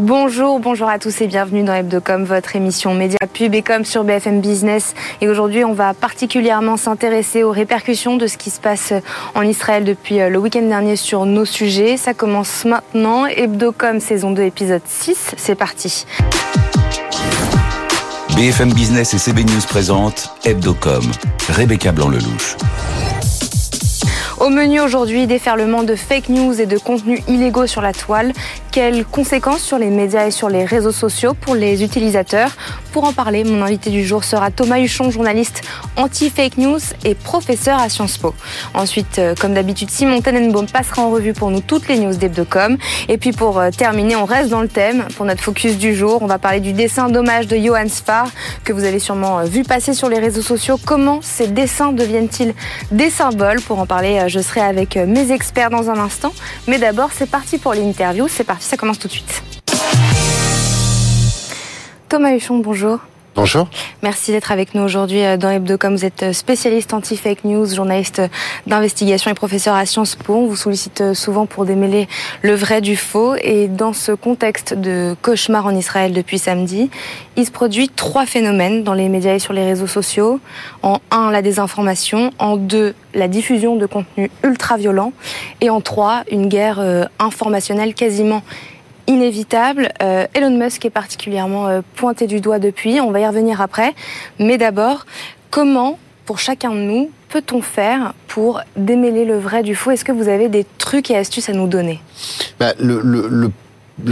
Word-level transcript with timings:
Bonjour, 0.00 0.60
bonjour 0.60 0.88
à 0.88 0.98
tous 0.98 1.20
et 1.20 1.26
bienvenue 1.26 1.62
dans 1.62 1.74
Hebdocom, 1.74 2.24
votre 2.24 2.56
émission 2.56 2.94
média 2.94 3.18
pub 3.30 3.54
et 3.54 3.62
sur 3.84 4.02
BFM 4.02 4.40
Business. 4.40 4.94
Et 5.20 5.28
aujourd'hui, 5.28 5.62
on 5.62 5.74
va 5.74 5.92
particulièrement 5.92 6.78
s'intéresser 6.78 7.42
aux 7.42 7.50
répercussions 7.50 8.16
de 8.16 8.26
ce 8.26 8.38
qui 8.38 8.48
se 8.48 8.60
passe 8.60 8.94
en 9.34 9.42
Israël 9.42 9.84
depuis 9.84 10.22
euh, 10.22 10.30
le 10.30 10.38
week-end 10.38 10.62
dernier 10.62 10.96
sur 10.96 11.26
nos 11.26 11.44
sujets. 11.44 11.98
Ça 11.98 12.14
commence 12.14 12.64
maintenant. 12.64 13.26
Hebdocom 13.26 14.00
saison 14.00 14.30
2 14.30 14.42
épisode 14.42 14.80
6. 14.86 15.32
C'est 15.36 15.54
parti. 15.54 16.06
BFM 18.36 18.72
Business 18.72 19.12
et 19.12 19.18
CB 19.18 19.44
News 19.44 19.66
présentent 19.68 20.30
Hebdocom. 20.46 21.04
Rebecca 21.50 21.92
Blanc-Lelouch. 21.92 22.56
Au 24.40 24.48
menu 24.48 24.80
aujourd'hui, 24.80 25.26
déferlement 25.26 25.82
de 25.82 25.94
fake 25.94 26.30
news 26.30 26.58
et 26.58 26.64
de 26.64 26.78
contenus 26.78 27.20
illégaux 27.28 27.66
sur 27.66 27.82
la 27.82 27.92
toile. 27.92 28.32
Quelles 28.72 29.04
conséquences 29.04 29.60
sur 29.60 29.76
les 29.76 29.90
médias 29.90 30.26
et 30.26 30.30
sur 30.30 30.48
les 30.48 30.64
réseaux 30.64 30.92
sociaux 30.92 31.34
pour 31.34 31.54
les 31.54 31.84
utilisateurs? 31.84 32.56
Pour 32.92 33.04
en 33.04 33.12
parler, 33.12 33.44
mon 33.44 33.62
invité 33.62 33.90
du 33.90 34.04
jour 34.04 34.24
sera 34.24 34.50
Thomas 34.50 34.80
Huchon, 34.80 35.10
journaliste 35.12 35.62
anti-fake 35.96 36.58
news 36.58 36.80
et 37.04 37.14
professeur 37.14 37.78
à 37.78 37.88
Sciences 37.88 38.18
Po. 38.18 38.34
Ensuite, 38.74 39.20
euh, 39.20 39.34
comme 39.40 39.54
d'habitude, 39.54 39.90
Simon 39.90 40.20
Tenenbaum 40.20 40.66
passera 40.66 41.02
en 41.02 41.10
revue 41.10 41.32
pour 41.32 41.52
nous 41.52 41.60
toutes 41.60 41.86
les 41.86 41.98
news 41.98 42.14
d'Hebdocom. 42.14 42.78
Et 43.08 43.16
puis 43.16 43.30
pour 43.30 43.60
euh, 43.60 43.70
terminer, 43.70 44.16
on 44.16 44.24
reste 44.24 44.50
dans 44.50 44.60
le 44.60 44.68
thème. 44.68 45.06
Pour 45.16 45.24
notre 45.24 45.42
focus 45.42 45.78
du 45.78 45.94
jour, 45.94 46.20
on 46.20 46.26
va 46.26 46.38
parler 46.38 46.58
du 46.58 46.72
dessin 46.72 47.08
d'hommage 47.08 47.46
de 47.46 47.56
Johan 47.56 47.88
Sfar, 47.88 48.28
que 48.64 48.72
vous 48.72 48.82
avez 48.82 48.98
sûrement 48.98 49.38
euh, 49.38 49.44
vu 49.44 49.62
passer 49.62 49.94
sur 49.94 50.08
les 50.08 50.18
réseaux 50.18 50.42
sociaux. 50.42 50.76
Comment 50.84 51.20
ces 51.22 51.46
dessins 51.46 51.92
deviennent-ils 51.92 52.54
des 52.90 53.10
symboles? 53.10 53.60
Pour 53.60 53.78
en 53.78 53.86
parler, 53.86 54.24
je 54.26 54.40
serai 54.40 54.62
avec 54.62 54.96
mes 54.96 55.30
experts 55.30 55.70
dans 55.70 55.90
un 55.90 55.98
instant. 55.98 56.32
Mais 56.66 56.78
d'abord, 56.78 57.10
c'est 57.16 57.30
parti 57.30 57.58
pour 57.58 57.72
l'interview. 57.74 58.26
C'est 58.28 58.44
parti, 58.44 58.66
ça 58.66 58.76
commence 58.76 58.98
tout 58.98 59.08
de 59.08 59.12
suite. 59.12 59.42
Thomas 62.10 62.34
Huchon, 62.34 62.58
bonjour. 62.58 62.98
Bonjour. 63.36 63.68
Merci 64.02 64.32
d'être 64.32 64.50
avec 64.50 64.74
nous 64.74 64.82
aujourd'hui 64.82 65.22
euh, 65.24 65.36
dans 65.36 65.48
Hebdocom. 65.48 65.94
Vous 65.94 66.04
êtes 66.04 66.24
euh, 66.24 66.32
spécialiste 66.32 66.92
anti-fake 66.92 67.44
news, 67.44 67.72
journaliste 67.72 68.18
euh, 68.18 68.28
d'investigation 68.66 69.30
et 69.30 69.34
professeur 69.34 69.76
à 69.76 69.86
Sciences 69.86 70.16
Po. 70.16 70.34
On 70.34 70.46
vous 70.46 70.56
sollicite 70.56 71.14
souvent 71.14 71.46
pour 71.46 71.66
démêler 71.66 72.08
le 72.42 72.56
vrai 72.56 72.80
du 72.80 72.96
faux. 72.96 73.36
Et 73.36 73.68
dans 73.68 73.92
ce 73.92 74.10
contexte 74.10 74.74
de 74.74 75.14
cauchemar 75.22 75.66
en 75.66 75.70
Israël 75.70 76.12
depuis 76.12 76.40
samedi, 76.40 76.90
il 77.36 77.46
se 77.46 77.52
produit 77.52 77.88
trois 77.88 78.26
phénomènes 78.26 78.82
dans 78.82 78.94
les 78.94 79.08
médias 79.08 79.34
et 79.34 79.38
sur 79.38 79.52
les 79.52 79.64
réseaux 79.64 79.86
sociaux. 79.86 80.40
En 80.82 80.98
un, 81.12 81.30
la 81.30 81.42
désinformation. 81.42 82.32
En 82.40 82.56
deux, 82.56 82.96
la 83.14 83.28
diffusion 83.28 83.76
de 83.76 83.86
contenus 83.86 84.30
ultra-violents. 84.42 85.12
Et 85.60 85.70
en 85.70 85.80
trois, 85.80 86.24
une 86.32 86.48
guerre 86.48 86.80
informationnelle 87.20 87.94
quasiment 87.94 88.42
inévitable. 89.10 89.90
Euh, 90.02 90.26
Elon 90.34 90.56
Musk 90.56 90.84
est 90.84 90.90
particulièrement 90.90 91.66
euh, 91.66 91.80
pointé 91.96 92.26
du 92.26 92.40
doigt 92.40 92.58
depuis, 92.58 93.00
on 93.00 93.10
va 93.10 93.20
y 93.20 93.26
revenir 93.26 93.60
après. 93.60 93.92
Mais 94.38 94.56
d'abord, 94.56 95.04
comment, 95.50 95.98
pour 96.26 96.38
chacun 96.38 96.70
de 96.70 96.78
nous, 96.78 97.10
peut-on 97.28 97.60
faire 97.60 98.14
pour 98.28 98.60
démêler 98.76 99.24
le 99.24 99.38
vrai 99.38 99.62
du 99.62 99.74
faux? 99.74 99.90
Est-ce 99.90 100.04
que 100.04 100.12
vous 100.12 100.28
avez 100.28 100.48
des 100.48 100.64
trucs 100.78 101.10
et 101.10 101.16
astuces 101.16 101.48
à 101.48 101.52
nous 101.52 101.66
donner? 101.66 102.00
Bah, 102.58 102.72
le, 102.78 103.50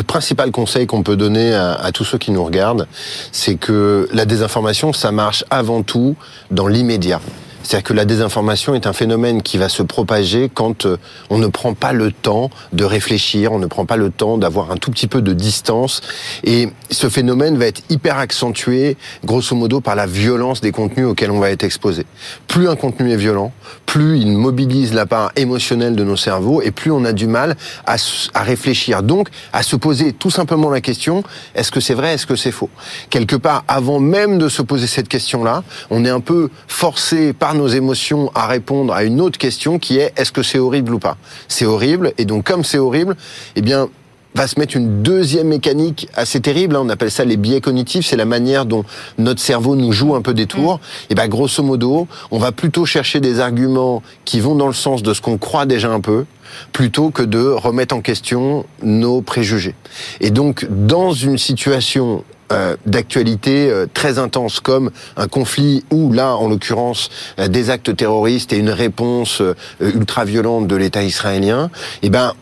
principal 0.06 0.50
conseil 0.50 0.86
qu'on 0.86 1.02
peut 1.02 1.16
donner 1.16 1.54
à, 1.54 1.90
tous 1.94 2.04
ceux 2.04 2.18
qui 2.18 2.30
nous 2.30 2.44
regardent, 2.44 2.86
c'est 3.32 3.54
que 3.54 4.06
la 4.12 4.26
désinformation, 4.26 4.92
ça 4.92 5.12
marche 5.12 5.44
avant 5.48 5.82
tout 5.82 6.14
dans 6.50 6.66
l'immédiat. 6.66 7.20
C'est-à-dire 7.68 7.86
que 7.86 7.92
la 7.92 8.06
désinformation 8.06 8.74
est 8.74 8.86
un 8.86 8.94
phénomène 8.94 9.42
qui 9.42 9.58
va 9.58 9.68
se 9.68 9.82
propager 9.82 10.50
quand 10.52 10.86
euh, 10.86 10.96
on 11.28 11.36
ne 11.36 11.48
prend 11.48 11.74
pas 11.74 11.92
le 11.92 12.12
temps 12.12 12.48
de 12.72 12.82
réfléchir, 12.82 13.52
on 13.52 13.58
ne 13.58 13.66
prend 13.66 13.84
pas 13.84 13.98
le 13.98 14.08
temps 14.08 14.38
d'avoir 14.38 14.70
un 14.70 14.78
tout 14.78 14.90
petit 14.90 15.06
peu 15.06 15.20
de 15.20 15.34
distance. 15.34 16.00
Et 16.44 16.70
ce 16.90 17.10
phénomène 17.10 17.58
va 17.58 17.66
être 17.66 17.82
hyper 17.90 18.16
accentué, 18.16 18.96
grosso 19.22 19.54
modo, 19.54 19.82
par 19.82 19.96
la 19.96 20.06
violence 20.06 20.62
des 20.62 20.72
contenus 20.72 21.08
auxquels 21.08 21.30
on 21.30 21.40
va 21.40 21.50
être 21.50 21.62
exposé. 21.62 22.06
Plus 22.46 22.70
un 22.70 22.74
contenu 22.74 23.12
est 23.12 23.16
violent, 23.16 23.52
plus 23.84 24.18
il 24.18 24.32
mobilise 24.32 24.94
la 24.94 25.04
part 25.04 25.32
émotionnelle 25.36 25.94
de 25.94 26.04
nos 26.04 26.16
cerveaux 26.16 26.62
et 26.62 26.70
plus 26.70 26.90
on 26.90 27.04
a 27.04 27.12
du 27.12 27.26
mal 27.26 27.54
à, 27.84 27.96
à 28.32 28.42
réfléchir. 28.44 29.02
Donc, 29.02 29.28
à 29.52 29.62
se 29.62 29.76
poser 29.76 30.14
tout 30.14 30.30
simplement 30.30 30.70
la 30.70 30.80
question, 30.80 31.22
est-ce 31.54 31.70
que 31.70 31.80
c'est 31.80 31.94
vrai, 31.94 32.14
est-ce 32.14 32.26
que 32.26 32.36
c'est 32.36 32.50
faux? 32.50 32.70
Quelque 33.10 33.36
part, 33.36 33.64
avant 33.68 34.00
même 34.00 34.38
de 34.38 34.48
se 34.48 34.62
poser 34.62 34.86
cette 34.86 35.08
question-là, 35.08 35.64
on 35.90 36.06
est 36.06 36.10
un 36.10 36.20
peu 36.20 36.48
forcé 36.66 37.34
par 37.34 37.57
nos 37.58 37.68
émotions 37.68 38.30
à 38.34 38.46
répondre 38.46 38.94
à 38.94 39.04
une 39.04 39.20
autre 39.20 39.38
question 39.38 39.78
qui 39.78 39.98
est 39.98 40.12
est-ce 40.16 40.32
que 40.32 40.42
c'est 40.42 40.58
horrible 40.58 40.94
ou 40.94 40.98
pas? 40.98 41.18
C'est 41.48 41.66
horrible 41.66 42.12
et 42.16 42.24
donc 42.24 42.44
comme 42.44 42.64
c'est 42.64 42.78
horrible, 42.78 43.16
eh 43.56 43.60
bien 43.60 43.88
va 44.34 44.46
se 44.46 44.58
mettre 44.58 44.76
une 44.76 45.02
deuxième 45.02 45.48
mécanique 45.48 46.08
assez 46.14 46.40
terrible. 46.40 46.76
Hein. 46.76 46.82
On 46.84 46.88
appelle 46.88 47.10
ça 47.10 47.24
les 47.24 47.36
biais 47.36 47.60
cognitifs. 47.60 48.06
C'est 48.06 48.16
la 48.16 48.24
manière 48.24 48.66
dont 48.66 48.84
notre 49.16 49.40
cerveau 49.40 49.74
nous 49.74 49.90
joue 49.90 50.14
un 50.14 50.22
peu 50.22 50.34
des 50.34 50.46
tours. 50.46 50.76
Mm. 50.76 50.80
Et 51.10 51.14
ben, 51.14 51.28
grosso 51.28 51.62
modo, 51.62 52.06
on 52.30 52.38
va 52.38 52.52
plutôt 52.52 52.86
chercher 52.86 53.20
des 53.20 53.40
arguments 53.40 54.02
qui 54.24 54.40
vont 54.40 54.54
dans 54.54 54.68
le 54.68 54.74
sens 54.74 55.02
de 55.02 55.12
ce 55.12 55.20
qu'on 55.20 55.38
croit 55.38 55.66
déjà 55.66 55.90
un 55.90 56.00
peu, 56.00 56.24
plutôt 56.72 57.10
que 57.10 57.22
de 57.22 57.40
remettre 57.40 57.94
en 57.94 58.00
question 58.00 58.64
nos 58.82 59.22
préjugés. 59.22 59.74
Et 60.20 60.30
donc, 60.30 60.66
dans 60.70 61.12
une 61.12 61.38
situation 61.38 62.22
euh, 62.50 62.76
d'actualité 62.86 63.70
euh, 63.70 63.86
très 63.92 64.18
intense 64.18 64.60
comme 64.60 64.90
un 65.18 65.28
conflit 65.28 65.84
ou 65.90 66.14
là 66.14 66.34
en 66.34 66.48
l'occurrence 66.48 67.10
euh, 67.38 67.46
des 67.46 67.68
actes 67.68 67.94
terroristes 67.94 68.54
et 68.54 68.56
une 68.56 68.70
réponse 68.70 69.42
ultra 69.80 70.24
violente 70.24 70.66
de 70.66 70.74
l'État 70.74 71.02
israélien, 71.02 71.70
eh 72.00 72.08
ben 72.08 72.32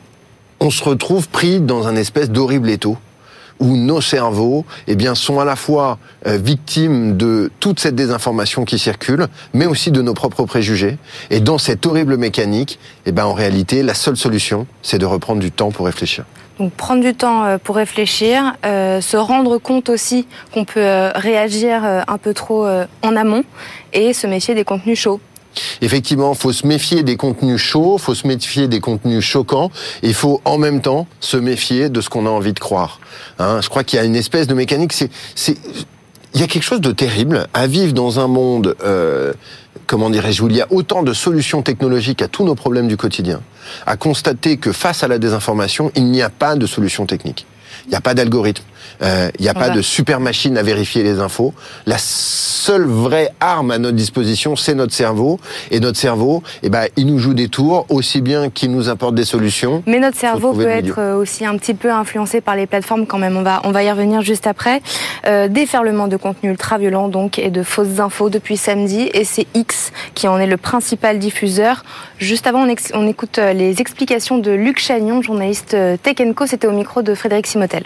on 0.61 0.71
se 0.71 0.85
retrouve 0.85 1.29
pris 1.29 1.59
dans 1.59 1.89
un 1.89 1.97
espèce 1.97 2.31
d'horrible 2.31 2.71
étau 2.71 2.97
où 3.59 3.77
nos 3.77 4.01
cerveaux 4.01 4.65
eh 4.87 4.95
bien, 4.95 5.17
sont 5.17 5.41
à 5.41 5.45
la 5.45 5.57
fois 5.57 5.99
victimes 6.27 7.17
de 7.17 7.51
toute 7.59 7.81
cette 7.81 7.95
désinformation 7.95 8.67
qui 8.67 8.79
circule, 8.79 9.27
mais 9.55 9.65
aussi 9.65 9.91
de 9.91 10.03
nos 10.03 10.13
propres 10.13 10.45
préjugés. 10.45 10.99
Et 11.31 11.41
dans 11.41 11.57
cette 11.57 11.87
horrible 11.87 12.19
mécanique, 12.19 12.79
eh 13.07 13.13
ben, 13.13 13.25
en 13.25 13.33
réalité, 13.33 13.83
la 13.83 13.95
seule 13.95 14.19
solution, 14.19 14.67
c'est 14.83 14.99
de 14.99 15.07
reprendre 15.07 15.41
du 15.41 15.51
temps 15.51 15.71
pour 15.71 15.87
réfléchir. 15.87 16.27
Donc 16.59 16.73
prendre 16.73 17.03
du 17.03 17.15
temps 17.15 17.45
euh, 17.45 17.59
pour 17.63 17.77
réfléchir, 17.77 18.55
euh, 18.65 19.01
se 19.01 19.17
rendre 19.17 19.59
compte 19.59 19.89
aussi 19.91 20.27
qu'on 20.53 20.65
peut 20.65 20.81
euh, 20.81 21.11
réagir 21.15 21.85
un 21.85 22.19
peu 22.19 22.33
trop 22.33 22.67
en 22.67 23.17
amont 23.17 23.45
et 23.93 24.13
se 24.13 24.27
méfier 24.27 24.55
des 24.55 24.65
contenus 24.65 24.99
chauds. 24.99 25.21
Effectivement, 25.81 26.35
faut 26.35 26.53
se 26.53 26.67
méfier 26.67 27.03
des 27.03 27.17
contenus 27.17 27.61
chauds, 27.61 27.99
faut 27.99 28.15
se 28.15 28.27
méfier 28.27 28.69
des 28.69 28.81
contenus 28.81 29.25
choquants, 29.25 29.71
il 30.03 30.15
faut 30.15 30.41
en 30.45 30.59
même 30.59 30.83
temps 30.83 31.07
se 31.21 31.37
méfier 31.37 31.89
de 31.89 32.01
ce 32.01 32.11
qu'on 32.11 32.27
a 32.27 32.31
envie 32.31 32.53
de 32.53 32.61
croire. 32.61 33.01
Hein, 33.39 33.61
je 33.63 33.69
crois 33.69 33.83
qu'il 33.83 33.99
y 33.99 34.03
a 34.03 34.05
une 34.05 34.17
espèce 34.17 34.47
de 34.47 34.55
mécanique, 34.55 34.93
c'est, 34.93 35.11
il 36.37 36.41
y 36.41 36.45
a 36.45 36.47
quelque 36.47 36.63
chose 36.63 36.83
de 36.83 36.93
terrible 36.93 37.47
à 37.55 37.67
vivre 37.67 37.95
dans 37.95 38.21
un 38.21 38.29
monde 38.29 38.77
comment 39.87 40.11
dirais-je, 40.11 40.43
où 40.43 40.49
il 40.49 40.57
y 40.57 40.61
a 40.61 40.67
autant 40.71 41.03
de 41.03 41.13
solutions 41.13 41.63
technologiques 41.63 42.23
à 42.23 42.29
tous 42.29 42.45
nos 42.45 42.55
problèmes 42.55 42.89
du 42.89 42.97
quotidien, 42.97 43.41
à 43.87 43.97
constater 43.97 44.57
que 44.57 44.73
face 44.73 45.03
à 45.03 45.09
la 45.09 45.19
désinformation, 45.19 45.91
il 45.95 46.05
n'y 46.07 46.23
a 46.23 46.31
pas 46.31 46.57
de 46.57 46.67
solution 46.67 47.07
technique. 47.07 47.47
Il 47.87 47.91
n'y 47.91 47.97
a 47.97 48.01
pas 48.01 48.15
d'algorithme. 48.15 48.65
Euh, 49.03 49.31
il 49.39 49.43
n'y 49.43 49.49
a 49.49 49.55
pas 49.55 49.71
de 49.71 49.83
super 49.83 50.21
machine 50.21 50.57
à 50.57 50.63
vérifier 50.63 51.03
les 51.03 51.21
infos. 51.21 51.53
La 51.87 51.97
seule 51.99 52.87
vraie 52.87 53.31
arme 53.41 53.71
à 53.71 53.79
notre 53.79 53.97
disposition, 53.97 54.57
c'est 54.57 54.75
notre 54.75 54.95
cerveau. 54.95 55.39
Et 55.71 55.81
notre 55.81 55.99
cerveau, 55.99 56.43
eh 56.63 56.69
ben, 56.69 56.87
il 56.97 57.07
nous 57.07 57.19
joue 57.19 57.35
des 57.35 57.49
tours, 57.49 57.87
aussi 57.89 58.21
bien 58.21 58.51
qu'il 58.51 58.71
nous 58.71 58.89
apporte 58.89 59.15
des 59.15 59.25
solutions. 59.25 59.83
Mais 59.87 59.99
notre 59.99 60.17
cerveau 60.17 60.53
peut 60.53 60.67
être 60.67 60.99
euh, 60.99 61.17
aussi 61.17 61.45
un 61.45 61.57
petit 61.57 61.75
peu 61.75 61.93
influencé 61.93 62.41
par 62.41 62.57
les 62.57 62.67
plateformes 62.67 63.07
quand 63.07 63.19
même. 63.19 63.37
On 63.37 63.43
va, 63.43 63.61
on 63.65 63.71
va 63.71 63.83
y 63.83 63.91
revenir 63.91 64.23
juste 64.23 64.47
après. 64.47 64.83
Euh, 65.27 65.49
déferlement 65.49 66.09
de 66.09 66.17
contenu 66.17 66.51
ultra 66.51 66.79
violent 66.79 67.09
donc 67.09 67.39
et 67.39 67.51
de 67.51 67.63
fausses 67.63 68.01
infos 68.01 68.31
depuis 68.31 68.57
samedi. 68.57 69.11
Et 69.13 69.25
c'est 69.25 69.47
X 69.55 69.93
qui 70.15 70.29
en 70.29 70.39
est 70.39 70.47
le 70.47 70.57
principal 70.57 71.19
diffuseur. 71.19 71.85
Juste 72.19 72.47
avant, 72.47 72.67
on, 72.67 72.75
on 72.95 73.07
écoute 73.07 73.39
les 73.39 73.81
explications 73.81 74.39
de 74.39 74.51
Luc 74.51 74.79
Chagnon, 74.79 75.23
journaliste 75.23 75.77
Tech 76.03 76.17
Co. 76.35 76.47
C'était 76.47 76.67
au 76.67 76.73
micro 76.73 77.03
de 77.03 77.15
Frédéric 77.15 77.47
Simotel. 77.47 77.85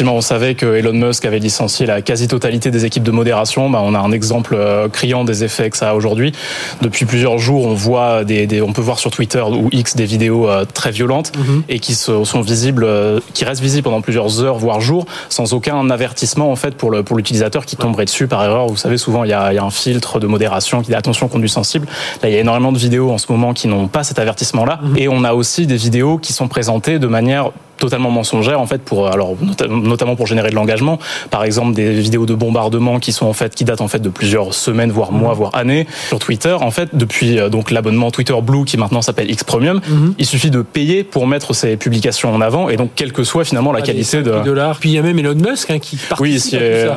On 0.00 0.20
savait 0.20 0.54
que 0.54 0.66
Elon 0.66 0.92
Musk 0.92 1.24
avait 1.24 1.38
licencié 1.38 1.86
la 1.86 2.02
quasi-totalité 2.02 2.70
des 2.70 2.84
équipes 2.84 3.02
de 3.02 3.10
modération. 3.10 3.70
Bah, 3.70 3.80
on 3.82 3.94
a 3.94 3.98
un 3.98 4.12
exemple 4.12 4.54
euh, 4.54 4.88
criant 4.88 5.24
des 5.24 5.44
effets 5.44 5.70
que 5.70 5.76
ça 5.76 5.90
a 5.90 5.94
aujourd'hui. 5.94 6.32
Depuis 6.80 7.04
plusieurs 7.04 7.38
jours, 7.38 7.66
on 7.66 7.74
voit 7.74 8.24
des, 8.24 8.60
on 8.62 8.72
peut 8.72 8.82
voir 8.82 8.98
sur 8.98 9.10
Twitter 9.10 9.42
ou 9.42 9.68
X 9.70 9.94
des 9.94 10.04
vidéos 10.04 10.48
euh, 10.48 10.64
très 10.64 10.90
violentes 10.90 11.32
mhm. 11.36 11.62
et 11.68 11.78
qui 11.78 11.94
sont 11.94 12.24
visibles, 12.40 12.84
euh, 12.84 13.20
qui 13.32 13.44
restent 13.44 13.62
visibles 13.62 13.84
pendant 13.84 14.00
plusieurs 14.00 14.42
heures 14.42 14.58
voire 14.58 14.80
jours, 14.80 15.06
sans 15.28 15.52
aucun 15.52 15.88
avertissement 15.90 16.50
en 16.50 16.56
fait 16.56 16.74
pour 16.74 16.90
le 16.90 17.02
pour 17.02 17.16
l'utilisateur 17.16 17.64
qui 17.64 17.76
tomberait 17.76 18.04
dessus 18.04 18.26
par 18.26 18.42
erreur. 18.44 18.66
Vous 18.66 18.76
savez, 18.76 18.96
souvent 18.96 19.24
il 19.24 19.30
y 19.30 19.34
a, 19.34 19.52
il 19.52 19.56
y 19.56 19.58
a 19.58 19.64
un 19.64 19.70
filtre 19.70 20.18
de 20.18 20.26
modération 20.26 20.80
qui 20.82 20.88
dit 20.88 20.94
attention 20.94 21.28
conduit 21.28 21.48
sensible. 21.48 21.86
Là, 22.22 22.28
il 22.28 22.34
y 22.34 22.36
a 22.36 22.40
énormément 22.40 22.72
de 22.72 22.78
vidéos 22.78 23.10
en 23.10 23.18
ce 23.18 23.30
moment 23.30 23.52
qui 23.54 23.68
n'ont 23.68 23.88
pas 23.88 24.02
cet 24.02 24.18
avertissement-là, 24.18 24.80
mhm. 24.82 24.96
et 24.96 25.08
on 25.08 25.24
a 25.24 25.32
aussi 25.32 25.66
des 25.66 25.76
vidéos 25.76 26.18
qui 26.18 26.32
sont 26.32 26.48
présentées 26.48 26.98
de 26.98 27.06
manière 27.06 27.50
totalement 27.82 28.10
mensongères 28.10 28.60
en 28.60 28.66
fait 28.66 28.80
pour 28.80 29.08
alors 29.08 29.34
notamment 29.40 29.81
pour 30.16 30.26
générer 30.26 30.50
de 30.50 30.54
l'engagement. 30.54 30.98
Par 31.30 31.44
exemple, 31.44 31.74
des 31.74 31.92
vidéos 31.92 32.26
de 32.26 32.34
bombardement 32.34 32.98
qui 32.98 33.12
sont 33.12 33.26
en 33.26 33.32
fait 33.32 33.54
qui 33.54 33.64
datent 33.64 33.80
en 33.80 33.88
fait 33.88 34.00
de 34.00 34.08
plusieurs 34.08 34.54
semaines, 34.54 34.90
voire 34.90 35.12
mois, 35.12 35.34
voire 35.34 35.54
années 35.54 35.86
sur 36.08 36.18
Twitter. 36.18 36.52
En 36.52 36.70
fait, 36.70 36.90
depuis 36.92 37.36
donc 37.50 37.70
l'abonnement 37.70 38.10
Twitter 38.10 38.34
Blue 38.42 38.64
qui 38.64 38.76
maintenant 38.76 39.02
s'appelle 39.02 39.30
X 39.30 39.44
Premium, 39.44 39.80
mhm. 39.88 40.14
il 40.18 40.26
suffit 40.26 40.50
de 40.50 40.62
payer 40.62 41.04
pour 41.04 41.26
mettre 41.26 41.54
ces 41.54 41.76
publications 41.76 42.34
en 42.34 42.40
avant 42.40 42.68
et 42.68 42.76
donc 42.76 42.90
quelle 42.94 43.12
que 43.12 43.24
soit 43.24 43.44
finalement 43.44 43.72
la 43.72 43.80
ah, 43.80 43.82
qualité 43.82 44.22
de 44.22 44.42
dollars. 44.44 44.78
Puis 44.78 44.90
il 44.90 44.94
y 44.94 44.98
a 44.98 45.02
même 45.02 45.18
Elon 45.18 45.34
Musk 45.34 45.70
hein, 45.70 45.78
qui 45.78 45.96
participe 45.96 46.20
oui, 46.20 46.38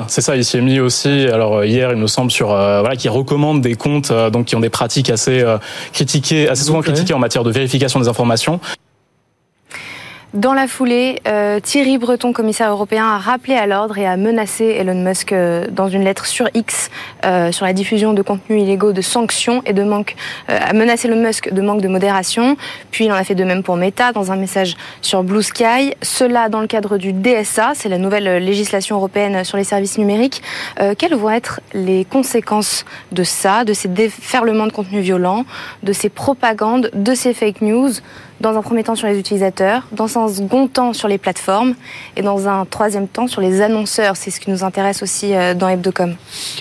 c'est 0.08 0.22
ça. 0.22 0.36
Il 0.36 0.46
s'y 0.46 0.58
est 0.58 0.62
mis 0.62 0.80
aussi. 0.80 1.28
Alors 1.32 1.64
hier, 1.64 1.92
il 1.92 1.98
me 1.98 2.08
semble 2.08 2.32
sur 2.32 2.48
voilà 2.48 2.96
qui 2.96 3.10
recommande 3.10 3.62
des 3.62 3.76
comptes 3.76 4.12
donc 4.32 4.46
qui 4.46 4.56
ont 4.56 4.60
des 4.60 4.70
pratiques 4.70 5.10
assez 5.10 5.44
critiquées, 5.94 6.50
assez 6.50 6.64
souvent 6.64 6.82
critiquées 6.82 7.14
en 7.14 7.20
matière 7.20 7.44
de 7.44 7.52
vérification 7.52 8.00
des 8.00 8.08
informations. 8.08 8.60
Dans 10.36 10.54
la 10.54 10.68
foulée, 10.68 11.22
euh, 11.30 11.62
Thierry 11.62 11.98
Breton, 11.98 12.34
commissaire 12.34 12.70
européen, 12.70 13.06
a 13.06 13.18
rappelé 13.20 13.56
à 13.56 13.68
l'ordre 13.68 13.98
et 13.98 14.06
a 14.06 14.18
menacé 14.18 14.66
Elon 14.66 15.02
Musk 15.02 15.32
euh, 15.32 15.68
dans 15.72 15.88
une 15.88 16.04
lettre 16.04 16.26
sur 16.26 16.50
X 16.54 16.90
euh, 17.24 17.54
sur 17.54 17.66
la 17.66 17.72
diffusion 17.72 18.12
de 18.12 18.22
contenus 18.22 18.64
illégaux, 18.64 18.92
de 18.92 19.02
sanctions 19.02 19.62
et 19.66 19.72
de 19.72 19.82
manque, 19.82 20.18
a 20.50 20.74
menacé 20.74 21.08
Elon 21.08 21.22
Musk 21.26 21.54
de 21.54 21.62
manque 21.62 21.80
de 21.80 21.88
modération. 21.88 22.58
Puis 22.92 23.06
il 23.06 23.12
en 23.14 23.16
a 23.16 23.24
fait 23.24 23.34
de 23.34 23.46
même 23.46 23.64
pour 23.64 23.78
Meta 23.78 24.12
dans 24.12 24.34
un 24.34 24.36
message 24.36 24.76
sur 25.02 25.24
Blue 25.24 25.42
Sky. 25.42 25.94
Cela 26.02 26.50
dans 26.50 26.60
le 26.60 26.68
cadre 26.68 26.98
du 26.98 27.14
DSA, 27.14 27.72
c'est 27.74 27.88
la 27.88 27.98
nouvelle 27.98 28.44
législation 28.44 28.98
européenne 28.98 29.46
sur 29.46 29.56
les 29.56 29.64
services 29.64 29.98
numériques. 29.98 30.42
quelles 30.98 31.16
vont 31.16 31.30
être 31.30 31.62
les 31.74 32.04
conséquences 32.04 32.84
de 33.14 33.24
ça, 33.24 33.64
de 33.64 33.72
ces 33.72 33.88
déferlements 33.88 34.68
de 34.68 34.74
contenus 34.74 35.02
violents, 35.02 35.46
de 35.84 35.94
ces 35.94 36.10
propagandes, 36.10 36.92
de 36.94 37.16
ces 37.16 37.34
fake 37.34 37.62
news? 37.62 37.92
Dans 38.46 38.56
un 38.60 38.62
premier 38.62 38.84
temps 38.84 38.94
sur 38.94 39.08
les 39.08 39.18
utilisateurs, 39.18 39.88
dans 39.92 40.06
un 40.20 40.28
second 40.28 40.68
temps 40.68 40.94
sur 40.94 41.08
les 41.08 41.18
plateformes 41.18 41.74
et 42.16 42.22
dans 42.22 42.48
un 42.48 42.66
troisième 42.66 43.08
temps 43.08 43.26
sur 43.26 43.42
les 43.42 43.60
annonceurs. 43.60 44.16
C'est 44.16 44.30
ce 44.30 44.40
qui 44.40 44.52
nous 44.52 44.64
intéresse 44.64 45.02
aussi 45.02 45.34
euh, 45.34 45.56
dans 45.56 45.68
Hebdocom. 45.68 46.16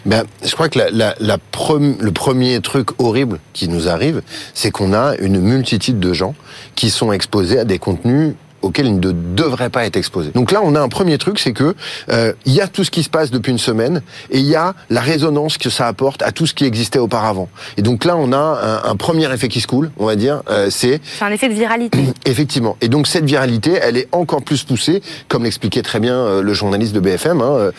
Ben, 0.06 0.24
je 0.42 0.50
crois 0.54 0.70
que 0.70 0.78
le 0.78 2.10
premier 2.10 2.60
truc 2.62 2.88
horrible 2.98 3.38
qui 3.52 3.68
nous 3.68 3.86
arrive, 3.86 4.22
c'est 4.54 4.70
qu'on 4.70 4.94
a 4.94 5.14
une 5.16 5.38
multitude 5.40 6.00
de 6.00 6.14
gens 6.14 6.34
qui 6.74 6.88
sont 6.88 7.12
exposés 7.12 7.58
à 7.58 7.64
des 7.64 7.78
contenus 7.78 8.32
auquel 8.64 8.86
il 8.86 8.98
ne 8.98 9.12
devrait 9.12 9.70
pas 9.70 9.84
être 9.84 9.96
exposé. 9.96 10.30
Donc 10.34 10.50
là, 10.50 10.60
on 10.62 10.74
a 10.74 10.80
un 10.80 10.88
premier 10.88 11.18
truc, 11.18 11.38
c'est 11.38 11.52
que 11.52 11.74
euh, 12.10 12.32
il 12.46 12.52
y 12.52 12.60
a 12.60 12.66
tout 12.66 12.82
ce 12.82 12.90
qui 12.90 13.02
se 13.02 13.10
passe 13.10 13.30
depuis 13.30 13.52
une 13.52 13.58
semaine 13.58 14.02
et 14.30 14.38
il 14.38 14.46
y 14.46 14.56
a 14.56 14.74
la 14.90 15.00
résonance 15.00 15.58
que 15.58 15.70
ça 15.70 15.86
apporte 15.86 16.22
à 16.22 16.32
tout 16.32 16.46
ce 16.46 16.54
qui 16.54 16.64
existait 16.64 16.98
auparavant. 16.98 17.48
Et 17.76 17.82
donc 17.82 18.04
là, 18.04 18.16
on 18.16 18.32
a 18.32 18.82
un, 18.84 18.96
premier 18.96 19.32
effet 19.32 19.48
qui 19.48 19.60
se 19.60 19.66
coule, 19.66 19.90
on 19.98 20.06
va 20.06 20.16
dire. 20.16 20.42
Euh, 20.48 20.68
c'est 20.70 21.00
un 21.20 21.30
effet 21.30 21.48
de 21.48 21.54
viralité. 21.54 21.98
Effectivement. 22.24 22.76
Et 22.80 22.88
donc 22.88 23.06
cette 23.06 23.24
viralité, 23.24 23.78
elle 23.80 23.96
est 23.96 24.08
encore 24.12 24.42
plus 24.42 24.64
poussée, 24.64 25.02
comme 25.28 25.44
l'expliquait 25.44 25.82
très 25.82 26.00
bien 26.00 26.14
euh, 26.14 26.42
le 26.42 26.54
journaliste 26.54 26.94
de 26.94 27.00
BFM, 27.00 27.42
hein, 27.42 27.70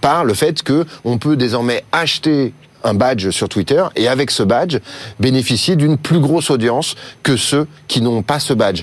par 0.00 0.24
le 0.24 0.34
fait 0.34 0.62
que 0.62 0.86
on 1.04 1.18
peut 1.18 1.36
désormais 1.36 1.84
acheter 1.92 2.52
un 2.84 2.94
badge 2.94 3.30
sur 3.30 3.48
Twitter 3.48 3.82
et 3.96 4.08
avec 4.08 4.30
ce 4.30 4.42
badge 4.42 4.78
bénéficier 5.18 5.76
d'une 5.76 5.98
plus 5.98 6.20
grosse 6.20 6.50
audience 6.50 6.94
que 7.22 7.36
ceux 7.36 7.66
qui 7.88 8.00
n'ont 8.00 8.22
pas 8.22 8.40
ce 8.40 8.54
badge 8.54 8.82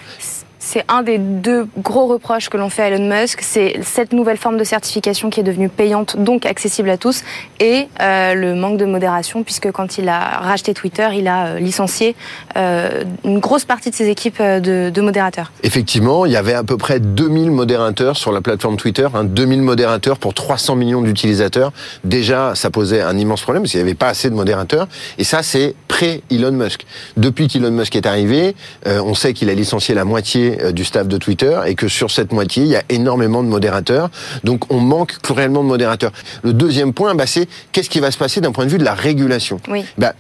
c'est 0.68 0.84
un 0.90 1.02
des 1.02 1.18
deux 1.18 1.66
gros 1.78 2.08
reproches 2.08 2.50
que 2.50 2.58
l'on 2.58 2.69
fait 2.69 2.81
à 2.81 2.88
Elon 2.90 3.08
Musk, 3.08 3.40
c'est 3.42 3.80
cette 3.84 4.12
nouvelle 4.12 4.36
forme 4.36 4.58
de 4.58 4.66
certification 4.66 5.30
qui 5.30 5.40
est 5.40 5.44
devenue 5.44 5.69
payante, 5.69 6.18
donc 6.18 6.46
accessible 6.46 6.90
à 6.90 6.98
tous, 6.98 7.24
et 7.62 7.88
euh, 8.02 8.34
le 8.34 8.54
manque 8.54 8.78
de 8.78 8.84
modération, 8.84 9.44
puisque 9.44 9.72
quand 9.72 9.98
il 9.98 10.10
a 10.10 10.19
racheté 10.19 10.74
Twitter, 10.74 11.08
il 11.16 11.30
a 11.30 11.46
euh, 11.46 11.60
licencié 11.60 12.18
euh, 12.58 13.06
une 13.24 13.40
grosse 13.40 13.64
partie 13.64 13.92
de 13.92 13.96
ses 13.96 14.10
équipes 14.10 14.42
de, 14.42 15.02
modérateurs. 15.02 15.54
Effectivement, 15.64 16.25
il 16.25 16.34
y 16.34 16.36
avait 16.36 16.54
à 16.54 16.66
peu 16.66 16.75
près 16.75 17.00
2000 17.00 17.50
modérateurs 17.52 18.18
sur 18.18 18.34
la 18.34 18.42
plateforme 18.42 18.75
Twitter, 18.75 19.08
hein, 19.14 19.24
2000 19.24 19.62
modérateurs 19.62 20.18
pour 20.18 20.34
300 20.34 20.75
millions 20.75 21.02
d'utilisateurs. 21.02 21.72
Déjà, 22.04 22.56
ça 22.56 22.72
posait 22.72 23.02
un 23.02 23.18
immense 23.18 23.42
problème, 23.42 23.64
parce 23.64 23.72
qu'il 23.72 23.80
n'y 23.80 23.88
avait 23.88 23.96
pas 23.96 24.10
assez 24.10 24.30
de 24.30 24.36
modérateurs, 24.36 24.90
et 25.18 25.24
ça, 25.24 25.44
c'est 25.44 25.75
pré-Elon 25.88 26.52
Musk. 26.52 26.86
Depuis 27.16 27.48
qu'Elon 27.48 27.72
Musk 27.72 27.96
est 27.96 28.06
arrivé, 28.06 28.54
on 28.86 29.14
sait 29.14 29.31
qu'il 29.31 29.50
a 29.50 29.54
licencié 29.54 29.96
la 29.96 30.04
moitié 30.04 30.56
euh, 30.62 30.71
du 30.71 30.86
staff 30.86 31.07
de 31.07 31.18
Twitter 31.18 31.59
et 31.65 31.75
que 31.75 31.88
sur 31.88 32.12
cette 32.12 32.31
moitié, 32.31 32.63
il 32.63 32.69
y 32.69 32.75
a 32.75 32.83
énormément 32.89 33.44
de 33.44 33.48
modérateurs. 33.48 34.09
Donc 34.44 34.71
on 34.71 34.80
manque 34.80 35.19
cruellement 35.21 35.63
de 35.63 35.68
modérateurs. 35.68 36.12
Le 36.44 36.54
deuxième 36.54 36.94
point, 36.94 37.15
bah, 37.15 37.27
c'est 37.27 37.48
qu'est-ce 37.71 37.89
qui 37.89 38.00
va 38.00 38.12
se 38.12 38.18
passer 38.18 38.42
d'un 38.42 38.51
point 38.51 38.65
de 38.65 38.71
vue 38.71 38.77
de 38.77 38.86
la 38.86 38.94
régulation? 38.94 39.59
Oui. 39.69 39.86
bah, 39.98 40.13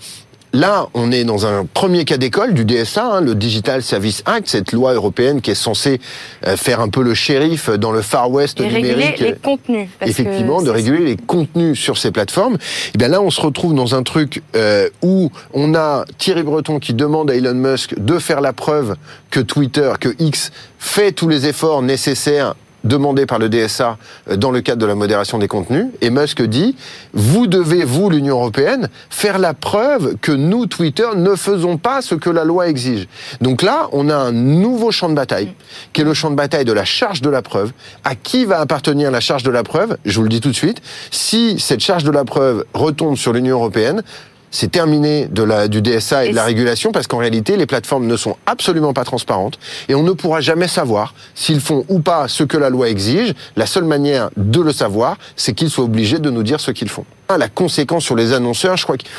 Là, 0.53 0.87
on 0.93 1.11
est 1.11 1.23
dans 1.23 1.45
un 1.45 1.65
premier 1.65 2.05
cas 2.05 2.17
d'école 2.17 2.53
du 2.53 2.63
DSA, 2.63 3.05
hein, 3.05 3.21
le 3.21 3.35
Digital 3.35 3.83
Service 3.83 4.23
Act, 4.25 4.47
cette 4.47 4.71
loi 4.71 4.93
européenne 4.93 5.41
qui 5.41 5.51
est 5.51 5.55
censée 5.55 5.99
euh, 6.45 6.55
faire 6.55 6.79
un 6.79 6.89
peu 6.89 7.03
le 7.03 7.13
shérif 7.13 7.69
dans 7.69 7.91
le 7.91 8.01
Far 8.01 8.31
West 8.31 8.61
et 8.61 8.67
numérique. 8.67 9.17
Réguler 9.17 9.29
les 9.31 9.35
contenus. 9.35 9.89
Effectivement, 10.01 10.61
de 10.61 10.69
réguler 10.69 11.03
les 11.03 11.17
contenus 11.17 11.77
sur 11.77 11.97
ces 11.97 12.11
plateformes. 12.11 12.55
Et 12.55 12.91
eh 12.95 12.97
bien 12.97 13.09
là, 13.09 13.21
on 13.21 13.29
se 13.29 13.41
retrouve 13.41 13.75
dans 13.75 13.93
un 13.93 14.03
truc 14.03 14.41
euh, 14.55 14.89
où 15.01 15.31
on 15.53 15.75
a 15.75 16.05
Thierry 16.17 16.43
Breton 16.43 16.79
qui 16.79 16.93
demande 16.93 17.29
à 17.29 17.35
Elon 17.35 17.53
Musk 17.53 17.95
de 17.97 18.17
faire 18.17 18.39
la 18.39 18.53
preuve 18.53 18.95
que 19.29 19.41
Twitter, 19.41 19.91
que 19.99 20.15
X 20.17 20.51
fait 20.79 21.11
tous 21.11 21.27
les 21.27 21.45
efforts 21.45 21.81
nécessaires 21.81 22.55
demandé 22.83 23.25
par 23.25 23.39
le 23.39 23.49
DSA 23.49 23.97
euh, 24.29 24.35
dans 24.35 24.51
le 24.51 24.61
cadre 24.61 24.81
de 24.81 24.85
la 24.85 24.95
modération 24.95 25.37
des 25.37 25.47
contenus. 25.47 25.87
Et 26.01 26.09
Musk 26.09 26.41
dit, 26.41 26.75
vous 27.13 27.47
devez, 27.47 27.83
vous, 27.83 28.09
l'Union 28.09 28.37
européenne, 28.37 28.89
faire 29.09 29.39
la 29.39 29.53
preuve 29.53 30.15
que 30.21 30.31
nous, 30.31 30.65
Twitter, 30.65 31.07
ne 31.15 31.35
faisons 31.35 31.77
pas 31.77 32.01
ce 32.01 32.15
que 32.15 32.29
la 32.29 32.43
loi 32.43 32.67
exige. 32.67 33.07
Donc 33.41 33.61
là, 33.61 33.87
on 33.91 34.09
a 34.09 34.15
un 34.15 34.31
nouveau 34.31 34.91
champ 34.91 35.09
de 35.09 35.15
bataille, 35.15 35.53
qui 35.93 36.01
est 36.01 36.05
le 36.05 36.13
champ 36.13 36.29
de 36.29 36.35
bataille 36.35 36.65
de 36.65 36.73
la 36.73 36.85
charge 36.85 37.21
de 37.21 37.29
la 37.29 37.41
preuve. 37.41 37.71
À 38.03 38.15
qui 38.15 38.45
va 38.45 38.59
appartenir 38.59 39.11
la 39.11 39.19
charge 39.19 39.43
de 39.43 39.51
la 39.51 39.63
preuve? 39.63 39.97
Je 40.05 40.17
vous 40.17 40.23
le 40.23 40.29
dis 40.29 40.41
tout 40.41 40.49
de 40.49 40.55
suite. 40.55 40.81
Si 41.11 41.59
cette 41.59 41.81
charge 41.81 42.03
de 42.03 42.11
la 42.11 42.25
preuve 42.25 42.65
retombe 42.73 43.17
sur 43.17 43.33
l'Union 43.33 43.57
européenne, 43.57 44.03
c'est 44.51 44.71
terminé 44.71 45.27
de 45.27 45.43
la, 45.43 45.67
du 45.67 45.81
DSA 45.81 46.25
et, 46.25 46.29
de 46.29 46.35
la 46.35 46.43
régulation 46.43 46.91
parce 46.91 47.07
qu'en 47.07 47.17
réalité, 47.17 47.57
les 47.57 47.65
plateformes 47.65 48.07
ne 48.07 48.17
sont 48.17 48.37
absolument 48.45 48.93
pas 48.93 49.03
transparentes 49.03 49.59
et 49.89 49.95
on 49.95 50.03
ne 50.03 50.11
pourra 50.11 50.41
jamais 50.41 50.67
savoir 50.67 51.13
s'ils 51.35 51.61
font 51.61 51.85
ou 51.89 51.99
pas 51.99 52.27
ce 52.27 52.43
que 52.43 52.57
la 52.57 52.69
loi 52.69 52.89
exige. 52.89 53.33
La 53.55 53.65
seule 53.65 53.85
manière 53.85 54.29
de 54.37 54.61
le 54.61 54.71
savoir, 54.71 55.17
c'est 55.35 55.53
qu'ils 55.53 55.69
soient 55.69 55.85
obligés 55.85 56.19
de 56.19 56.29
nous 56.29 56.43
dire 56.43 56.59
ce 56.59 56.71
qu'ils 56.71 56.89
font. 56.89 57.05
La 57.29 57.49
conséquence 57.49 58.03
sur 58.03 58.15
les 58.15 58.33
annonceurs, 58.33 58.77
je 58.77 58.83
crois 58.83 58.97
qu'il 58.97 59.09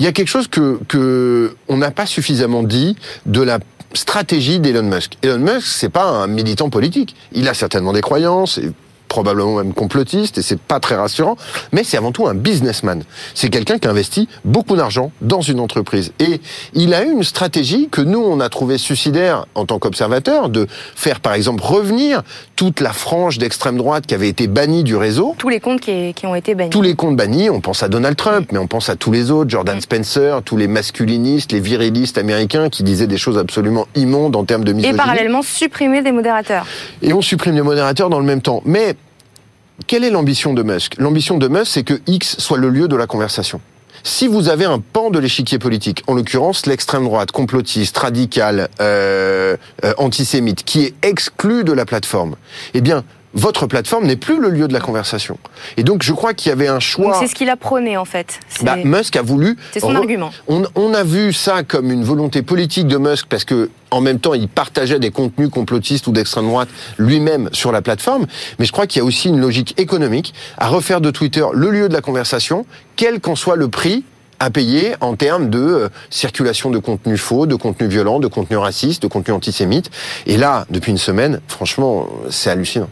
y 0.00 0.06
a 0.06 0.12
quelque 0.12 0.28
chose 0.28 0.48
que, 0.48 0.80
que 0.88 1.56
on 1.68 1.76
n'a 1.76 1.90
pas 1.90 2.06
suffisamment 2.06 2.62
dit 2.62 2.96
de 3.26 3.42
la 3.42 3.58
stratégie 3.94 4.58
d'Elon 4.58 4.82
Musk. 4.82 5.18
Elon 5.22 5.38
Musk, 5.38 5.66
c'est 5.66 5.88
pas 5.88 6.04
un 6.04 6.26
militant 6.26 6.70
politique. 6.70 7.14
Il 7.32 7.48
a 7.48 7.54
certainement 7.54 7.92
des 7.92 8.00
croyances, 8.00 8.58
probablement 9.12 9.56
même 9.56 9.74
complotiste, 9.74 10.38
et 10.38 10.42
c'est 10.42 10.58
pas 10.58 10.80
très 10.80 10.94
rassurant, 10.94 11.36
mais 11.70 11.84
c'est 11.84 11.98
avant 11.98 12.12
tout 12.12 12.26
un 12.26 12.34
businessman. 12.34 13.04
C'est 13.34 13.50
quelqu'un 13.50 13.76
qui 13.76 13.86
investit 13.86 14.26
beaucoup 14.46 14.74
d'argent 14.74 15.12
dans 15.20 15.42
une 15.42 15.60
entreprise. 15.60 16.14
Et 16.18 16.40
il 16.72 16.94
a 16.94 17.04
eu 17.04 17.10
une 17.10 17.22
stratégie 17.22 17.90
que 17.90 18.00
nous, 18.00 18.20
on 18.20 18.40
a 18.40 18.48
trouvé 18.48 18.78
suicidaire 18.78 19.44
en 19.54 19.66
tant 19.66 19.78
qu'observateur, 19.78 20.48
de 20.48 20.66
faire 20.96 21.20
par 21.20 21.34
exemple 21.34 21.62
revenir 21.62 22.22
toute 22.56 22.80
la 22.80 22.94
frange 22.94 23.36
d'extrême 23.36 23.76
droite 23.76 24.06
qui 24.06 24.14
avait 24.14 24.30
été 24.30 24.46
bannie 24.46 24.82
du 24.82 24.96
réseau. 24.96 25.34
Tous 25.36 25.50
les 25.50 25.60
comptes 25.60 25.82
qui, 25.82 26.14
ont 26.24 26.34
été 26.34 26.54
bannis. 26.54 26.70
Tous 26.70 26.80
les 26.80 26.94
comptes 26.94 27.16
bannis, 27.16 27.50
on 27.50 27.60
pense 27.60 27.82
à 27.82 27.88
Donald 27.88 28.16
Trump, 28.16 28.48
mais 28.50 28.58
on 28.58 28.66
pense 28.66 28.88
à 28.88 28.96
tous 28.96 29.12
les 29.12 29.30
autres, 29.30 29.50
Jordan 29.50 29.78
Spencer, 29.78 30.40
tous 30.42 30.56
les 30.56 30.68
masculinistes, 30.68 31.52
les 31.52 31.60
virilistes 31.60 32.16
américains 32.16 32.70
qui 32.70 32.82
disaient 32.82 33.06
des 33.06 33.18
choses 33.18 33.36
absolument 33.36 33.86
immondes 33.94 34.36
en 34.36 34.44
termes 34.44 34.64
de 34.64 34.72
misogynie. 34.72 34.94
Et 34.94 34.96
parallèlement 34.96 35.42
supprimer 35.42 36.00
des 36.00 36.12
modérateurs. 36.12 36.64
Et 37.02 37.12
on 37.12 37.20
supprime 37.20 37.56
les 37.56 37.62
modérateurs 37.62 38.08
dans 38.08 38.18
le 38.18 38.24
même 38.24 38.40
temps. 38.40 38.62
Mais 38.64 38.96
quelle 39.86 40.04
est 40.04 40.10
l'ambition 40.10 40.54
de 40.54 40.62
Musk? 40.62 40.96
L'ambition 40.98 41.38
de 41.38 41.48
Musk, 41.48 41.66
c'est 41.66 41.82
que 41.82 42.00
X 42.06 42.36
soit 42.38 42.58
le 42.58 42.68
lieu 42.68 42.88
de 42.88 42.96
la 42.96 43.06
conversation. 43.06 43.60
Si 44.04 44.26
vous 44.26 44.48
avez 44.48 44.64
un 44.64 44.80
pan 44.80 45.10
de 45.10 45.18
l'échiquier 45.18 45.58
politique, 45.58 46.02
en 46.08 46.14
l'occurrence 46.14 46.66
l'extrême 46.66 47.04
droite, 47.04 47.30
complotiste, 47.30 47.96
radicale, 47.98 48.68
euh, 48.80 49.56
euh, 49.84 49.94
antisémite, 49.96 50.64
qui 50.64 50.84
est 50.84 50.94
exclu 51.02 51.62
de 51.62 51.72
la 51.72 51.84
plateforme, 51.84 52.34
eh 52.74 52.80
bien, 52.80 53.04
votre 53.34 53.66
plateforme 53.66 54.06
n'est 54.06 54.16
plus 54.16 54.40
le 54.40 54.50
lieu 54.50 54.68
de 54.68 54.72
la 54.72 54.80
conversation. 54.80 55.38
Et 55.76 55.84
donc, 55.84 56.02
je 56.02 56.12
crois 56.12 56.34
qu'il 56.34 56.50
y 56.50 56.52
avait 56.52 56.68
un 56.68 56.80
choix. 56.80 57.16
C'est 57.18 57.26
ce 57.26 57.34
qu'il 57.34 57.48
a 57.48 57.56
prôné, 57.56 57.96
en 57.96 58.04
fait. 58.04 58.40
Bah, 58.62 58.76
Musk 58.76 59.16
a 59.16 59.22
voulu. 59.22 59.56
C'est 59.72 59.80
son 59.80 59.94
argument. 59.94 60.30
On, 60.48 60.64
on, 60.74 60.94
a 60.94 61.02
vu 61.02 61.32
ça 61.32 61.62
comme 61.62 61.90
une 61.90 62.04
volonté 62.04 62.42
politique 62.42 62.86
de 62.86 62.98
Musk 62.98 63.26
parce 63.28 63.44
que, 63.44 63.70
en 63.90 64.00
même 64.00 64.20
temps, 64.20 64.34
il 64.34 64.48
partageait 64.48 64.98
des 64.98 65.10
contenus 65.10 65.50
complotistes 65.50 66.06
ou 66.06 66.12
d'extrême 66.12 66.46
droite 66.46 66.68
lui-même 66.98 67.48
sur 67.52 67.72
la 67.72 67.82
plateforme. 67.82 68.26
Mais 68.58 68.64
je 68.64 68.72
crois 68.72 68.86
qu'il 68.86 69.00
y 69.00 69.02
a 69.02 69.04
aussi 69.04 69.28
une 69.28 69.40
logique 69.40 69.78
économique 69.80 70.34
à 70.58 70.68
refaire 70.68 71.00
de 71.00 71.10
Twitter 71.10 71.44
le 71.52 71.70
lieu 71.70 71.88
de 71.88 71.94
la 71.94 72.00
conversation, 72.00 72.66
quel 72.96 73.20
qu'en 73.20 73.36
soit 73.36 73.56
le 73.56 73.68
prix 73.68 74.04
à 74.42 74.50
payer 74.50 74.94
en 75.00 75.14
termes 75.14 75.50
de 75.50 75.60
euh, 75.60 75.88
circulation 76.10 76.70
de 76.70 76.78
contenus 76.78 77.20
faux, 77.20 77.46
de 77.46 77.54
contenus 77.54 77.88
violents, 77.88 78.18
de 78.18 78.26
contenus 78.26 78.58
racistes, 78.58 79.02
de 79.02 79.06
contenus 79.06 79.36
antisémites. 79.36 79.90
Et 80.26 80.36
là, 80.36 80.66
depuis 80.68 80.90
une 80.90 80.98
semaine, 80.98 81.40
franchement, 81.46 82.08
c'est 82.28 82.50
hallucinant. 82.50 82.88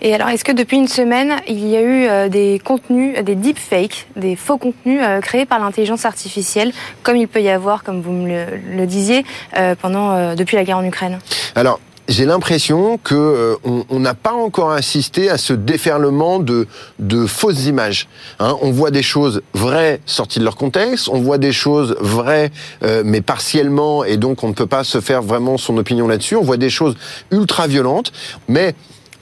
Et 0.00 0.14
alors, 0.14 0.28
est-ce 0.28 0.44
que 0.44 0.52
depuis 0.52 0.76
une 0.76 0.88
semaine, 0.88 1.36
il 1.46 1.66
y 1.66 1.76
a 1.76 1.80
eu 1.80 2.06
euh, 2.06 2.28
des 2.28 2.60
contenus, 2.62 3.18
des 3.22 3.34
deepfakes, 3.34 4.06
des 4.16 4.36
faux 4.36 4.58
contenus 4.58 5.00
euh, 5.02 5.20
créés 5.20 5.46
par 5.46 5.58
l'intelligence 5.58 6.04
artificielle, 6.04 6.72
comme 7.02 7.16
il 7.16 7.28
peut 7.28 7.42
y 7.42 7.50
avoir, 7.50 7.84
comme 7.84 8.00
vous 8.00 8.12
me 8.12 8.46
le, 8.76 8.86
disiez, 8.86 9.24
euh, 9.56 9.74
pendant 9.80 10.34
depuis 10.34 10.56
la 10.56 10.64
guerre 10.64 10.78
en 10.78 10.84
Ukraine? 10.84 11.18
Alors, 11.54 11.80
j'ai 12.08 12.26
l'impression 12.26 12.98
que 12.98 13.14
euh, 13.14 13.56
on 13.88 14.00
n'a 14.00 14.14
pas 14.14 14.32
encore 14.32 14.72
assisté 14.72 15.30
à 15.30 15.38
ce 15.38 15.52
déferlement 15.52 16.38
de, 16.38 16.66
de 16.98 17.26
fausses 17.26 17.64
images. 17.66 18.08
Hein. 18.40 18.56
on 18.60 18.70
voit 18.70 18.90
des 18.90 19.02
choses 19.02 19.42
vraies 19.54 20.00
sorties 20.04 20.38
de 20.38 20.44
leur 20.44 20.56
contexte, 20.56 21.08
on 21.08 21.20
voit 21.20 21.38
des 21.38 21.52
choses 21.52 21.96
vraies 22.00 22.50
euh, 22.82 23.02
mais 23.04 23.22
partiellement 23.22 24.04
et 24.04 24.16
donc 24.16 24.44
on 24.44 24.48
ne 24.48 24.52
peut 24.52 24.66
pas 24.66 24.84
se 24.84 25.00
faire 25.00 25.22
vraiment 25.22 25.56
son 25.56 25.78
opinion 25.78 26.06
là-dessus. 26.06 26.36
On 26.36 26.42
voit 26.42 26.58
des 26.58 26.70
choses 26.70 26.94
ultra 27.30 27.66
violentes, 27.66 28.12
mais 28.48 28.74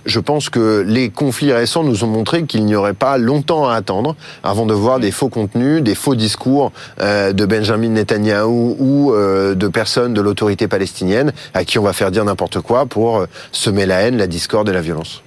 je 0.06 0.21
pense 0.21 0.49
que 0.49 0.85
les 0.87 1.11
conflits 1.11 1.52
récents 1.52 1.85
nous 1.85 2.04
ont 2.04 2.09
montré 2.09 2.44
qu'il 2.44 2.64
n'y 2.64 2.75
aurait 2.75 2.94
pas 2.94 3.18
longtemps 3.18 3.68
à 3.68 3.75
attendre 3.75 4.16
avant 4.42 4.66
de 4.66 4.75
voir 4.75 5.00
des 5.00 5.11
faux 5.11 5.28
contenus, 5.28 5.82
des 5.82 5.94
faux 5.94 6.14
discours 6.14 6.73
euh, 7.00 7.32
de 7.32 7.47
Benjamin 7.47 7.90
Netanyahu 7.90 8.76
ou 8.78 9.12
euh, 9.12 9.54
de 9.54 9.68
personnes 9.68 10.14
de 10.14 10.21
l'autorité 10.21 10.68
palestinienne 10.68 11.32
à 11.54 11.64
qui 11.64 11.78
on 11.78 11.82
va 11.82 11.92
faire 11.92 12.11
dire 12.11 12.25
n'importe 12.25 12.61
quoi 12.61 12.87
pour 12.87 13.18
euh, 13.18 13.26
semer 13.52 13.87
la 13.87 14.00
haine, 14.00 14.16
la 14.16 14.26
discorde 14.26 14.68
et 14.68 14.73
la 14.73 14.80
violence. 14.80 15.23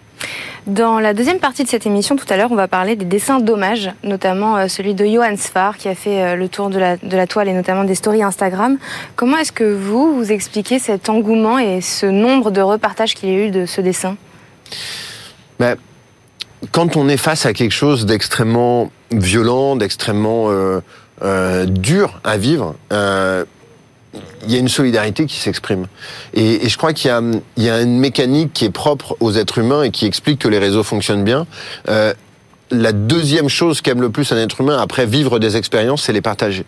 Dans 0.67 0.99
la 0.99 1.13
deuxième 1.13 1.37
partie 1.37 1.63
de 1.63 1.69
cette 1.69 1.85
émission, 1.85 2.15
tout 2.15 2.25
à 2.27 2.37
l'heure, 2.37 2.51
on 2.51 2.55
va 2.55 2.67
parler 2.67 2.95
des 2.95 3.05
dessins 3.05 3.39
d'hommage, 3.39 3.91
notamment 4.03 4.67
celui 4.67 4.95
de 4.95 5.05
Johan 5.05 5.37
Sfar, 5.37 5.77
qui 5.77 5.87
a 5.87 5.93
fait 5.93 6.35
le 6.35 6.49
tour 6.49 6.71
de 6.71 6.79
la, 6.79 6.97
de 6.97 7.15
la 7.15 7.27
toile 7.27 7.49
et 7.49 7.53
notamment 7.53 7.83
des 7.83 7.93
stories 7.93 8.23
Instagram. 8.23 8.79
Comment 9.15 9.37
est-ce 9.37 9.51
que 9.51 9.75
vous, 9.75 10.15
vous 10.15 10.31
expliquez 10.31 10.79
cet 10.79 11.07
engouement 11.09 11.59
et 11.59 11.81
ce 11.81 12.07
nombre 12.07 12.49
de 12.49 12.61
repartages 12.61 13.13
qu'il 13.13 13.29
y 13.29 13.33
a 13.33 13.45
eu 13.45 13.51
de 13.51 13.67
ce 13.67 13.79
dessin? 13.79 14.17
Mais 15.59 15.75
quand 16.71 16.97
on 16.97 17.07
est 17.09 17.17
face 17.17 17.45
à 17.45 17.53
quelque 17.53 17.73
chose 17.73 18.05
d'extrêmement 18.05 18.91
violent, 19.11 19.75
d'extrêmement 19.75 20.47
euh, 20.49 20.81
euh, 21.23 21.65
dur 21.65 22.19
à 22.23 22.37
vivre, 22.37 22.75
euh, 22.91 23.45
il 24.45 24.51
y 24.51 24.55
a 24.55 24.59
une 24.59 24.69
solidarité 24.69 25.25
qui 25.25 25.37
s'exprime. 25.37 25.87
Et, 26.33 26.67
je 26.67 26.77
crois 26.77 26.93
qu'il 26.93 27.11
y, 27.57 27.69
a 27.69 27.81
une 27.81 27.99
mécanique 27.99 28.53
qui 28.53 28.65
est 28.65 28.69
propre 28.69 29.17
aux 29.19 29.33
êtres 29.33 29.57
humains 29.57 29.83
et 29.83 29.91
qui 29.91 30.05
explique 30.05 30.39
que 30.39 30.47
les 30.47 30.59
réseaux 30.59 30.83
fonctionnent 30.83 31.25
bien. 31.25 31.45
la 32.71 32.91
deuxième 32.93 33.49
chose 33.49 33.81
qu'aime 33.81 34.01
le 34.01 34.09
plus 34.09 34.31
un 34.31 34.37
être 34.37 34.61
humain 34.61 34.77
après 34.81 35.05
vivre 35.05 35.39
des 35.39 35.57
expériences, 35.57 36.03
c'est 36.03 36.13
les 36.13 36.21
partager. 36.21 36.65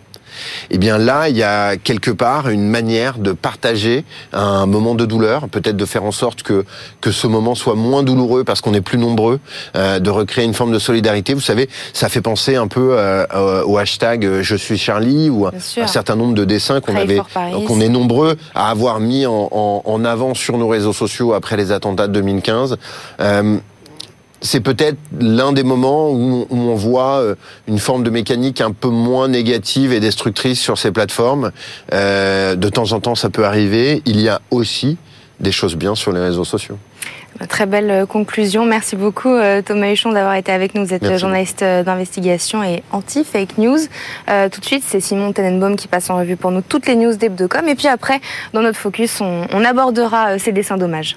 Eh 0.70 0.78
bien 0.78 0.98
là, 0.98 1.28
il 1.28 1.36
y 1.36 1.42
a 1.42 1.76
quelque 1.76 2.10
part 2.10 2.48
une 2.48 2.68
manière 2.68 3.18
de 3.18 3.32
partager 3.32 4.04
un 4.32 4.66
moment 4.66 4.94
de 4.94 5.06
douleur, 5.06 5.48
peut-être 5.48 5.76
de 5.76 5.84
faire 5.84 6.04
en 6.04 6.12
sorte 6.12 6.42
que 6.42 6.64
que 7.00 7.12
ce 7.12 7.26
moment 7.26 7.54
soit 7.54 7.74
moins 7.74 8.02
douloureux 8.02 8.44
parce 8.44 8.60
qu'on 8.60 8.74
est 8.74 8.80
plus 8.80 8.98
nombreux, 8.98 9.40
euh, 9.76 9.98
de 9.98 10.10
recréer 10.10 10.44
une 10.44 10.54
forme 10.54 10.72
de 10.72 10.78
solidarité. 10.78 11.34
Vous 11.34 11.40
savez, 11.40 11.68
ça 11.92 12.08
fait 12.08 12.20
penser 12.20 12.56
un 12.56 12.68
peu 12.68 12.90
euh, 12.92 13.62
au 13.64 13.78
hashtag 13.78 14.24
euh, 14.24 14.42
Je 14.42 14.56
suis 14.56 14.78
Charlie 14.78 15.30
ou 15.30 15.46
un 15.46 15.86
certain 15.86 16.16
nombre 16.16 16.34
de 16.34 16.44
dessins 16.44 16.80
qu'on 16.80 16.96
avait, 16.96 17.20
qu'on 17.66 17.80
est 17.80 17.88
nombreux 17.88 18.36
à 18.54 18.70
avoir 18.70 19.00
mis 19.00 19.26
en, 19.26 19.48
en, 19.50 19.82
en, 19.84 20.04
avant 20.04 20.34
sur 20.34 20.58
nos 20.58 20.68
réseaux 20.68 20.92
sociaux 20.92 21.32
après 21.34 21.56
les 21.56 21.72
attentats 21.72 22.08
de 22.08 22.12
2015 22.14 22.76
c'est 24.40 24.60
peut-être 24.60 24.98
l'un 25.18 25.52
des 25.52 25.62
moments 25.62 26.10
où, 26.10 26.46
on 26.50 26.74
voit 26.74 27.18
euh, 27.18 27.34
une 27.66 27.78
forme 27.78 28.04
de 28.04 28.10
mécanique 28.10 28.60
un 28.60 28.72
peu 28.72 28.88
moins 28.88 29.28
négative 29.28 29.92
et 29.92 30.00
destructrice 30.00 30.60
sur 30.60 30.78
ces 30.78 30.92
plateformes. 30.92 31.50
Euh, 31.92 32.54
de 32.54 32.68
temps 32.68 32.92
en 32.92 33.00
temps, 33.00 33.14
ça 33.14 33.30
peut 33.30 33.44
arriver. 33.44 34.02
Il 34.06 34.20
y 34.20 34.28
a 34.28 34.40
aussi 34.50 34.96
des 35.40 35.52
choses 35.52 35.76
bien 35.76 35.94
sur 35.94 36.12
les 36.12 36.20
réseaux 36.20 36.44
sociaux. 36.44 36.78
Très 37.48 37.66
belle 37.66 37.90
euh, 37.90 38.06
conclusion. 38.06 38.64
Merci 38.64 38.96
beaucoup 38.96 39.36
Thomas 39.64 39.92
Huchon 39.92 40.12
d'avoir 40.12 40.34
été 40.34 40.50
avec 40.50 40.74
nous. 40.74 40.84
Vous 40.84 40.94
êtes 40.94 41.18
journaliste 41.18 41.60
d'investigation 41.60 42.62
et 42.64 42.82
anti-fake 42.90 43.58
news. 43.58 43.78
tout 44.50 44.60
de 44.60 44.64
suite, 44.64 44.82
c'est 44.86 45.00
Simon 45.00 45.32
Tenenbaum 45.32 45.76
qui 45.76 45.88
passe 45.88 46.10
en 46.10 46.16
revue 46.16 46.36
pour 46.36 46.50
nous 46.50 46.62
toutes 46.62 46.86
les 46.86 46.96
news 46.96 47.14
d'Ebdocom. 47.14 47.68
Et 47.68 47.74
puis 47.74 47.88
après, 47.88 48.20
dans 48.52 48.62
notre 48.62 48.78
focus, 48.78 49.20
on, 49.20 49.46
on 49.52 49.64
abordera 49.64 50.38
ces 50.38 50.52
dessins 50.52 50.76
d'hommage. 50.76 51.16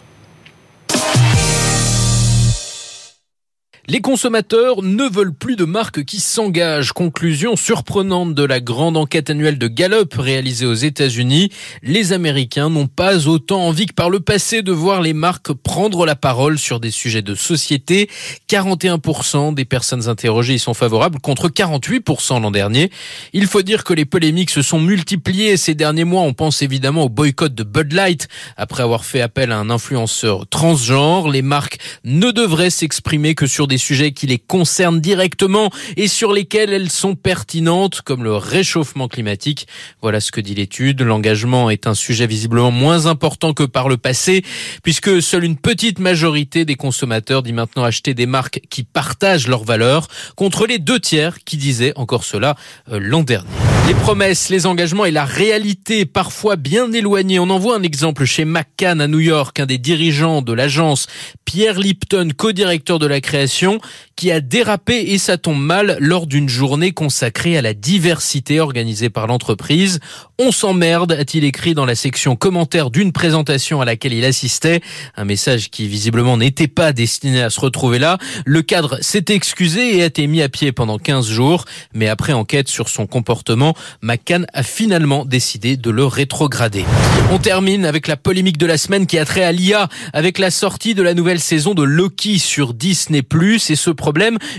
Les 3.92 4.00
consommateurs 4.00 4.84
ne 4.84 5.04
veulent 5.04 5.34
plus 5.34 5.58
de 5.58 5.66
marques 5.66 6.06
qui 6.06 6.22
s'engagent. 6.22 6.94
Conclusion 6.94 7.58
surprenante 7.58 8.34
de 8.34 8.46
la 8.46 8.62
grande 8.62 8.96
enquête 8.96 9.30
annuelle 9.30 9.58
de 9.58 9.68
Gallup 9.68 10.14
réalisée 10.14 10.66
aux 10.66 10.74
États-Unis. 10.74 11.52
Les 11.84 12.14
Américains 12.14 12.70
n'ont 12.70 12.88
pas 12.88 13.28
autant 13.28 13.68
envie 13.68 13.88
que 13.88 13.94
par 13.94 14.10
le 14.10 14.22
passé 14.22 14.62
de 14.62 14.72
voir 14.72 15.02
les 15.02 15.12
marques 15.12 15.52
prendre 15.52 16.06
la 16.06 16.16
parole 16.16 16.58
sur 16.58 16.80
des 16.80 16.90
sujets 16.90 17.22
de 17.22 17.36
société. 17.36 18.10
41% 18.48 19.54
des 19.54 19.66
personnes 19.66 20.08
interrogées 20.08 20.54
y 20.54 20.60
sont 20.60 20.74
favorables 20.74 21.20
contre 21.20 21.50
48% 21.50 22.42
l'an 22.42 22.52
dernier. 22.52 22.92
Il 23.34 23.46
faut 23.46 23.62
dire 23.62 23.84
que 23.84 23.94
les 23.94 24.06
polémiques 24.06 24.52
se 24.52 24.62
sont 24.62 24.80
multipliées 24.80 25.58
ces 25.58 25.76
derniers 25.76 26.06
mois. 26.06 26.22
On 26.22 26.34
pense 26.34 26.62
évidemment 26.62 27.04
au 27.04 27.10
boycott 27.10 27.54
de 27.54 27.64
Bud 27.66 27.92
Light 27.92 28.30
après 28.56 28.84
avoir 28.84 29.04
fait 29.04 29.20
appel 29.20 29.52
à 29.52 29.58
un 29.58 29.70
influenceur 29.70 30.48
transgenre. 30.48 31.28
Les 31.28 31.42
marques 31.42 31.80
ne 32.06 32.32
devraient 32.32 32.70
s'exprimer 32.70 33.36
que 33.36 33.48
sur 33.48 33.68
des 33.68 33.81
sujets 33.82 34.12
qui 34.14 34.28
les 34.28 34.40
concernent 34.40 35.02
directement 35.02 35.70
et 35.98 36.08
sur 36.08 36.32
lesquels 36.32 36.72
elles 36.72 36.90
sont 36.90 37.16
pertinentes, 37.16 38.02
comme 38.02 38.24
le 38.24 38.36
réchauffement 38.36 39.08
climatique. 39.08 39.68
Voilà 40.02 40.20
ce 40.20 40.32
que 40.32 40.40
dit 40.40 40.56
l'étude. 40.56 41.02
L'engagement 41.02 41.70
est 41.70 41.88
un 41.88 41.94
sujet 41.94 42.28
visiblement 42.28 42.72
moins 42.72 43.08
important 43.08 43.54
que 43.54 43.64
par 43.64 43.90
le 43.90 43.98
passé, 43.98 44.44
puisque 44.84 45.22
seule 45.22 45.44
une 45.44 45.58
petite 45.58 46.00
majorité 46.00 46.66
des 46.66 46.76
consommateurs 46.76 47.44
dit 47.44 47.54
maintenant 47.54 47.84
acheter 47.84 48.14
des 48.14 48.26
marques 48.26 48.62
qui 48.70 48.84
partagent 48.84 49.48
leurs 49.48 49.64
valeurs, 49.64 50.08
contre 50.36 50.66
les 50.66 50.80
deux 50.80 51.00
tiers 51.00 51.44
qui 51.44 51.58
disaient 51.58 51.94
encore 51.96 52.24
cela 52.24 52.56
euh, 52.92 53.00
l'an 53.02 53.24
dernier. 53.24 53.50
Les 53.88 53.96
promesses, 53.96 54.50
les 54.50 54.68
engagements 54.68 55.06
et 55.06 55.12
la 55.12 55.26
réalité 55.26 56.06
parfois 56.06 56.56
bien 56.56 56.92
éloignés. 56.94 57.40
On 57.40 57.50
en 57.50 57.60
voit 57.60 57.76
un 57.76 57.84
exemple 57.84 58.26
chez 58.26 58.46
McCann 58.46 59.02
à 59.02 59.08
New 59.08 59.20
York, 59.20 59.60
un 59.60 59.66
des 59.66 59.80
dirigeants 59.80 60.42
de 60.42 60.54
l'agence, 60.54 61.08
Pierre 61.46 61.80
Lipton, 61.80 62.30
co-directeur 62.36 63.00
de 63.00 63.08
la 63.08 63.20
création, 63.20 63.71
Lyon 63.72 63.82
qui 64.16 64.32
a 64.32 64.42
dérapé 64.42 65.12
et 65.12 65.18
ça 65.18 65.38
tombe 65.38 65.60
mal 65.60 65.98
lors 66.00 66.28
d'une 66.28 66.50
journée 66.50 66.92
consacrée 66.92 67.58
à 67.58 67.62
la 67.62 67.74
diversité 67.74 68.60
organisée 68.60 69.10
par 69.10 69.28
l'entreprise. 69.28 70.00
On 70.40 70.52
s'emmerde, 70.52 71.12
a-t-il 71.12 71.44
écrit 71.44 71.74
dans 71.74 71.86
la 71.86 71.96
section 71.96 72.36
commentaires 72.36 72.90
d'une 72.90 73.12
présentation 73.12 73.82
à 73.82 73.86
laquelle 73.86 74.14
il 74.14 74.26
assistait. 74.26 74.82
Un 75.16 75.26
message 75.26 75.70
qui 75.70 75.88
visiblement 75.88 76.38
n'était 76.38 76.68
pas 76.68 76.94
destiné 76.94 77.42
à 77.42 77.50
se 77.50 77.60
retrouver 77.60 78.00
là. 78.00 78.18
Le 78.46 78.62
cadre 78.62 78.98
s'est 79.02 79.26
excusé 79.30 79.98
et 79.98 80.02
a 80.04 80.06
été 80.06 80.26
mis 80.28 80.42
à 80.42 80.50
pied 80.50 80.72
pendant 80.72 80.98
15 80.98 81.28
jours. 81.28 81.66
Mais 81.94 82.08
après 82.08 82.34
enquête 82.34 82.70
sur 82.70 82.90
son 82.90 83.08
comportement, 83.08 83.76
McCann 84.02 84.46
a 84.54 84.64
finalement 84.64 85.26
décidé 85.26 85.78
de 85.78 85.90
le 85.90 86.06
rétrograder. 86.06 86.86
On 87.32 87.38
termine 87.38 87.86
avec 87.86 88.08
la 88.08 88.18
polémique 88.18 88.58
de 88.58 88.66
la 88.66 88.78
semaine 88.78 89.06
qui 89.06 89.20
a 89.20 89.26
trait 89.26 89.44
à 89.44 89.52
l'IA 89.52 89.90
avec 90.14 90.40
la 90.40 90.52
sortie 90.52 90.96
de 90.96 91.04
la 91.04 91.14
nouvelle 91.14 91.40
saison 91.40 91.74
de 91.74 91.84
Loki 91.84 92.40
sur 92.40 92.74
Disney+. 92.74 93.22
Et 93.70 93.76
ce 93.76 93.90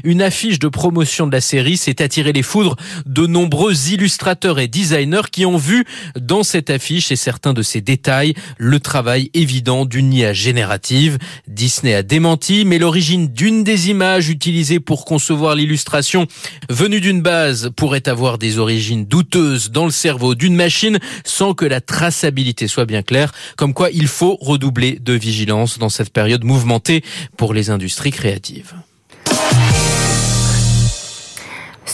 une 0.05 0.23
affiche 0.23 0.59
de 0.59 0.69
promotion 0.69 1.27
de 1.27 1.33
la 1.33 1.41
série 1.41 1.77
s'est 1.77 2.03
attiré 2.03 2.33
les 2.33 2.43
foudres 2.43 2.77
de 3.07 3.27
nombreux 3.27 3.91
illustrateurs 3.91 4.59
et 4.59 4.69
designers 4.69 5.31
qui 5.31 5.47
ont 5.47 5.57
vu 5.57 5.85
dans 6.19 6.43
cette 6.43 6.71
affiche 6.71 7.13
et 7.13 7.17
certains 7.17 7.53
de 7.53 7.63
ses 7.63 7.81
détails 7.81 8.35
le 8.59 8.81
travail 8.81 9.31
évident 9.35 9.85
d'une 9.85 10.13
IA 10.13 10.33
générative. 10.33 11.19
Disney 11.49 11.95
a 11.95 12.03
démenti, 12.03 12.65
mais 12.65 12.79
l'origine 12.79 13.29
d'une 13.29 13.65
des 13.65 13.91
images 13.91 14.29
utilisées 14.29 14.81
pour 14.81 15.05
concevoir 15.05 15.55
l'illustration 15.55 16.27
venue 16.69 17.01
d'une 17.01 17.23
base 17.23 17.71
pourrait 17.77 18.09
avoir 18.09 18.39
des 18.39 18.59
origines 18.59 19.05
douteuses 19.05 19.71
dans 19.71 19.85
le 19.85 19.91
cerveau 19.91 20.35
d'une 20.35 20.55
machine 20.55 20.99
sans 21.25 21.55
que 21.55 21.65
la 21.65 21.81
traçabilité 21.81 22.69
soit 22.69 22.87
bien 22.87 23.03
claire, 23.03 23.33
comme 23.57 23.75
quoi 23.75 23.91
il 23.91 24.07
faut 24.07 24.37
redoubler 24.41 24.99
de 25.01 25.13
vigilance 25.13 25.79
dans 25.79 25.89
cette 25.89 26.13
période 26.13 26.45
mouvementée 26.45 27.03
pour 27.37 27.55
les 27.55 27.71
industries 27.71 28.11
créatives. 28.11 28.75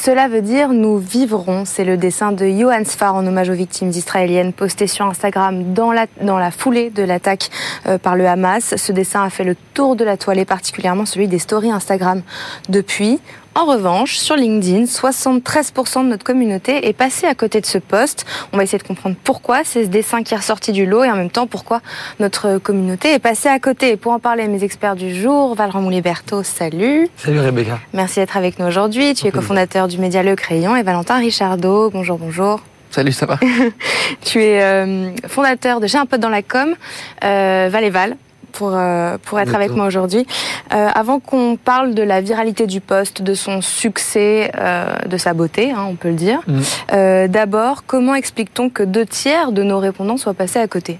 Cela 0.09 0.27
veut 0.27 0.41
dire 0.41 0.71
nous 0.71 0.97
vivrons. 0.97 1.65
C'est 1.67 1.85
le 1.85 1.99
dessin 1.99 2.33
de 2.33 2.49
Johan 2.49 2.83
Sfar 2.87 3.15
en 3.15 3.27
hommage 3.27 3.50
aux 3.50 3.55
victimes 3.55 3.91
israéliennes 3.91 4.55
posté 4.55 4.87
sur 4.87 5.05
Instagram 5.05 5.75
dans 5.75 5.93
la, 5.93 6.50
foulée 6.50 6.88
de 6.88 7.03
l'attaque 7.03 7.50
euh, 7.87 7.99
par 7.99 8.17
le 8.17 8.27
Hamas. 8.27 8.77
Ce 8.77 8.93
dessin 8.93 9.23
a 9.23 9.29
fait 9.29 9.45
le 9.45 9.55
tour 9.75 9.97
de 9.97 10.05
la 10.05 10.17
toile 10.17 10.38
et 10.38 10.47
particulièrement 10.47 11.05
celui 11.05 11.29
des 11.29 11.38
stories 11.38 11.73
Instagram. 11.73 12.23
Depuis, 12.71 13.21
en 13.59 13.65
revanche, 13.65 14.19
sur 14.19 14.37
LinkedIn, 14.37 14.85
73% 14.85 16.05
de 16.05 16.09
notre 16.11 16.23
communauté 16.23 16.87
est 16.87 16.93
passé 16.93 17.27
à 17.27 17.35
côté 17.35 17.61
de 17.61 17.67
ce 17.67 17.79
poste. 17.79 18.25
On 18.53 18.57
va 18.57 18.62
essayer 18.62 18.79
de 18.79 18.87
comprendre 18.87 19.17
pourquoi 19.25 19.65
c'est 19.65 19.83
ce 19.83 19.88
dessin 19.88 20.23
qui 20.23 20.33
est 20.33 20.37
ressorti 20.37 20.71
du 20.71 20.87
lot 20.87 21.03
et 21.03 21.11
en 21.11 21.17
même 21.17 21.31
temps 21.31 21.49
pourquoi 21.49 21.81
notre 22.21 22.59
communauté 22.59 23.15
est 23.15 23.19
passée 23.19 23.49
à 23.49 23.59
côté. 23.59 23.97
Pour 23.97 24.12
en 24.12 24.21
parler, 24.21 24.47
mes 24.47 24.62
experts 24.62 24.95
du 24.95 25.12
jour, 25.12 25.57
Valran 25.57 25.81
Mouliberto, 25.81 26.45
salut. 26.45 27.09
Salut 27.17 27.41
Rebecca. 27.41 27.81
Merci 27.93 28.21
d'être 28.21 28.37
avec 28.37 28.61
nous 28.61 28.67
aujourd'hui. 28.67 29.15
Tu 29.15 29.27
es 29.27 29.33
cofondateur 29.33 29.88
du 29.88 29.99
média 29.99 30.23
Le 30.23 30.37
Crayon 30.37 30.77
et 30.77 30.85
Valentin 30.85 31.17
Richardot. 31.17 31.91
Bonjour, 31.91 32.17
bonjour. 32.17 32.61
Salut, 32.91 33.12
ça 33.12 33.27
va? 33.27 33.41
Tu 34.25 34.41
es 34.41 34.62
euh, 34.62 35.11
fondateur 35.27 35.81
de 35.81 35.88
J'ai 35.88 35.99
un 35.99 36.07
pote 36.07 36.21
dans 36.21 36.29
la 36.29 36.43
com, 36.43 36.77
euh, 37.25 37.69
Val 37.73 38.17
pour, 38.52 38.73
euh, 38.75 39.17
pour 39.23 39.40
être 39.40 39.55
avec 39.55 39.71
moi 39.71 39.87
aujourd'hui. 39.87 40.26
Euh, 40.73 40.88
avant 40.95 41.21
qu'on 41.21 41.57
parle 41.57 41.95
de 41.95 42.02
la 42.02 42.21
viralité 42.21 42.67
du 42.67 42.81
poste, 42.81 43.23
de 43.23 43.35
son 43.35 43.61
succès, 43.61 44.50
euh, 44.59 44.97
de 45.07 45.17
sa 45.17 45.35
beauté, 45.35 45.71
hein, 45.71 45.87
on 45.88 45.95
peut 45.95 46.09
le 46.09 46.14
dire, 46.14 46.40
mm. 46.47 47.28
d'abord, 47.28 47.85
comment 47.87 48.14
explique-t-on 48.14 48.71
que 48.71 48.83
deux 48.83 49.07
tiers 49.07 49.52
de 49.52 49.62
nos 49.62 49.78
répondants 49.78 50.17
soient 50.17 50.35
passés 50.35 50.59
à 50.59 50.69
côté? 50.69 50.99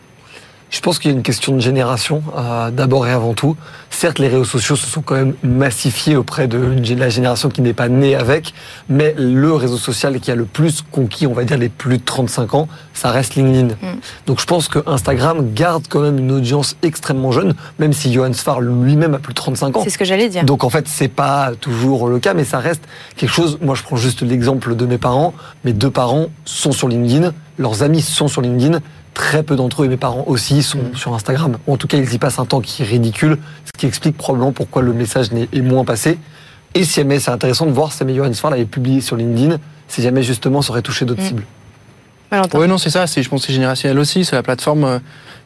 Je 0.71 0.81
pense 0.81 0.99
qu'il 0.99 1.11
y 1.11 1.15
a 1.15 1.17
une 1.17 1.23
question 1.23 1.55
de 1.55 1.61
génération, 1.61 2.23
euh, 2.37 2.71
d'abord 2.71 3.07
et 3.07 3.11
avant 3.11 3.33
tout. 3.33 3.57
Certes, 3.91 4.19
les 4.19 4.29
réseaux 4.29 4.45
sociaux 4.45 4.77
se 4.77 4.87
sont 4.87 5.01
quand 5.01 5.15
même 5.15 5.35
massifiés 5.43 6.15
auprès 6.15 6.47
de 6.47 6.77
la 6.95 7.09
génération 7.09 7.49
qui 7.49 7.63
n'est 7.63 7.73
pas 7.73 7.89
née 7.89 8.15
avec, 8.15 8.53
mais 8.89 9.15
le 9.17 9.53
réseau 9.55 9.79
social 9.79 10.21
qui 10.21 10.31
a 10.31 10.35
le 10.35 10.45
plus 10.45 10.83
conquis, 10.83 11.27
on 11.27 11.33
va 11.33 11.45
dire, 11.45 11.57
les 11.57 11.71
plus 11.71 11.99
de 11.99 12.05
35 12.05 12.55
ans, 12.55 12.69
ça 12.93 13.11
reste 13.11 13.35
LinkedIn. 13.35 13.75
Mm. 13.75 13.99
Donc 14.27 14.41
je 14.41 14.47
pense 14.47 14.69
que 14.69 14.79
Instagram 14.87 15.53
garde 15.55 15.85
quand 15.89 16.01
même 16.01 16.19
une 16.19 16.33
audience 16.33 16.77
extrêmement 16.83 17.33
jeune, 17.33 17.55
même 17.79 17.95
si 17.95 18.13
Johan 18.13 18.33
Sfar 18.35 18.61
lui-même 18.61 19.15
a 19.15 19.19
plus 19.19 19.33
de 19.33 19.39
35 19.39 19.77
ans. 19.79 19.81
C'est 19.85 19.91
ce 19.91 19.99
que 19.99 20.05
j'allais 20.05 20.29
dire. 20.29 20.45
Donc 20.45 20.65
en 20.65 20.71
fait, 20.71 20.87
c'est 20.87 21.09
pas 21.09 21.53
toujours 21.59 22.09
le 22.09 22.19
cas, 22.19 22.35
mais 22.35 22.45
ça 22.45 22.59
reste 22.59 22.83
quelque 23.17 23.33
chose. 23.33 23.59
Moi, 23.63 23.75
je 23.75 23.83
prends 23.83 23.97
juste 23.97 24.23
l'exemple 24.23 24.77
de 24.77 24.87
mes 24.87 24.99
parents. 24.99 25.33
Mes 25.65 25.73
deux 25.73 25.91
parents 25.91 26.27
sont 26.45 26.73
sur 26.73 26.89
LinkedIn, 26.89 27.33
leurs 27.57 27.83
amis 27.83 28.03
sont 28.03 28.29
sur 28.29 28.43
LinkedIn 28.43 28.81
Très 29.15 29.43
peu 29.43 29.57
d'entre 29.57 29.83
eux 29.83 29.87
et 29.87 29.88
mes 29.88 29.97
parents 29.97 30.25
aussi 30.27 30.62
sont 30.62 30.79
mm. 30.79 30.97
sur 30.97 31.15
Instagram. 31.15 31.59
en 31.67 31.77
tout 31.77 31.87
cas, 31.87 31.99
ils 31.99 32.12
y 32.12 32.19
passent 32.19 32.38
un 32.38 32.47
temps 32.47 32.61
qui 32.61 32.83
est 32.83 32.87
ridicule, 32.87 33.38
ce 33.65 33.73
qui 33.79 33.87
explique 33.87 34.17
probablement 34.17 34.53
pourquoi 34.53 34.83
le 34.83 34.93
message 34.93 35.29
est 35.33 35.61
moins 35.61 35.85
passé. 35.85 36.19
Et 36.75 36.85
si 36.85 37.00
jamais 37.00 37.19
c'est 37.19 37.31
intéressant 37.31 37.67
de 37.67 37.73
voir 37.73 37.93
si 37.93 37.99
jamais 37.99 38.15
Johan 38.15 38.33
Sfar 38.33 38.50
l'avait 38.50 38.65
publié 38.65 39.00
sur 39.00 39.17
LinkedIn, 39.17 39.59
si 39.88 40.03
jamais 40.03 40.23
justement 40.23 40.62
ça 40.62 40.71
aurait 40.71 40.83
touché 40.83 41.05
d'autres 41.05 41.23
mm. 41.23 41.27
cibles. 41.27 41.45
Oui, 42.55 42.69
non, 42.69 42.77
c'est 42.77 42.91
ça. 42.91 43.07
Je 43.07 43.27
pense 43.29 43.41
que 43.41 43.47
c'est 43.47 43.53
générationnel 43.55 43.99
aussi. 43.99 44.25
C'est 44.25 44.37
la 44.37 44.43
plateforme 44.43 44.85
euh, 44.85 44.99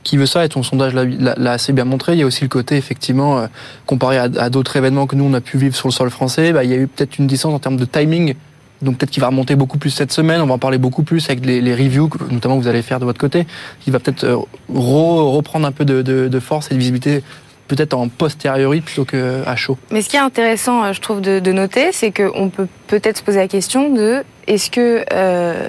qui 0.02 0.16
veut 0.16 0.26
ça 0.26 0.44
et 0.44 0.48
ton 0.48 0.62
sondage 0.62 0.94
l'a 0.94 1.52
assez 1.52 1.72
bien 1.72 1.84
montré. 1.84 2.14
Il 2.14 2.18
y 2.18 2.22
a 2.22 2.26
aussi 2.26 2.42
le 2.42 2.48
côté, 2.48 2.76
effectivement, 2.76 3.38
euh, 3.38 3.46
comparé 3.86 4.18
à, 4.18 4.28
d'autres 4.50 4.76
événements 4.76 5.06
que 5.06 5.14
nous, 5.14 5.24
on 5.24 5.34
a 5.34 5.40
pu 5.40 5.58
vivre 5.58 5.76
sur 5.76 5.86
le 5.86 5.92
sol 5.92 6.10
français, 6.10 6.52
bah, 6.52 6.64
il 6.64 6.70
y 6.70 6.74
a 6.74 6.76
eu 6.76 6.88
peut-être 6.88 7.18
une 7.18 7.26
distance 7.26 7.54
en 7.54 7.58
termes 7.60 7.76
de 7.76 7.84
timing 7.84 8.34
donc 8.82 8.98
peut-être 8.98 9.10
qu'il 9.10 9.20
va 9.20 9.28
remonter 9.28 9.54
beaucoup 9.54 9.78
plus 9.78 9.90
cette 9.90 10.12
semaine. 10.12 10.40
On 10.40 10.46
va 10.46 10.54
en 10.54 10.58
parler 10.58 10.78
beaucoup 10.78 11.02
plus 11.02 11.24
avec 11.30 11.46
les, 11.46 11.74
reviews, 11.74 12.10
notamment 12.30 12.56
que 12.58 12.62
vous 12.62 12.68
allez 12.68 12.82
faire 12.82 13.00
de 13.00 13.04
votre 13.04 13.20
côté. 13.20 13.46
Il 13.86 13.92
va 13.92 14.00
peut-être 14.00 14.24
euh, 14.24 14.36
reprendre 14.68 15.66
un 15.66 15.72
peu 15.72 15.84
de, 15.84 16.40
force 16.40 16.70
et 16.70 16.74
de 16.74 16.78
visibilité 16.78 17.22
peut-être 17.68 17.94
en 17.94 18.08
posteriori 18.08 18.82
plutôt 18.82 19.04
qu'à 19.04 19.56
chaud. 19.56 19.78
Mais 19.90 20.02
ce 20.02 20.10
qui 20.10 20.16
est 20.16 20.20
intéressant, 20.20 20.84
euh, 20.84 20.92
je 20.92 21.00
trouve, 21.00 21.20
de, 21.20 21.52
noter, 21.52 21.92
c'est 21.92 22.10
qu'on 22.10 22.50
peut 22.50 22.66
peut-être 22.88 23.18
se 23.18 23.22
poser 23.22 23.38
la 23.38 23.48
question 23.48 23.94
de 23.94 24.24
est-ce 24.46 24.70
que 24.70 25.04
euh, 25.12 25.68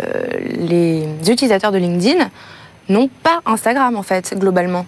les 0.58 1.04
utilisateurs 1.30 1.72
de 1.72 1.78
LinkedIn 1.78 2.30
n'ont 2.90 3.10
pas 3.22 3.42
Instagram, 3.46 3.96
en 3.96 4.04
fait, 4.04 4.34
globalement? 4.38 4.86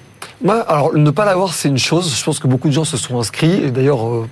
Alors 0.68 0.94
ne 0.96 1.10
pas 1.12 1.26
l'avoir, 1.26 1.54
c'est 1.54 1.70
une 1.70 1.78
chose. 1.78 2.16
Je 2.16 2.24
pense 2.24 2.40
que 2.40 2.48
beaucoup 2.48 2.68
de 2.68 2.74
gens 2.74 2.84
se 2.84 2.98
sont 2.98 3.20
inscrits. 3.20 3.64
Et 3.64 3.72
d'ailleurs, 3.72 4.08
euh, 4.08 4.28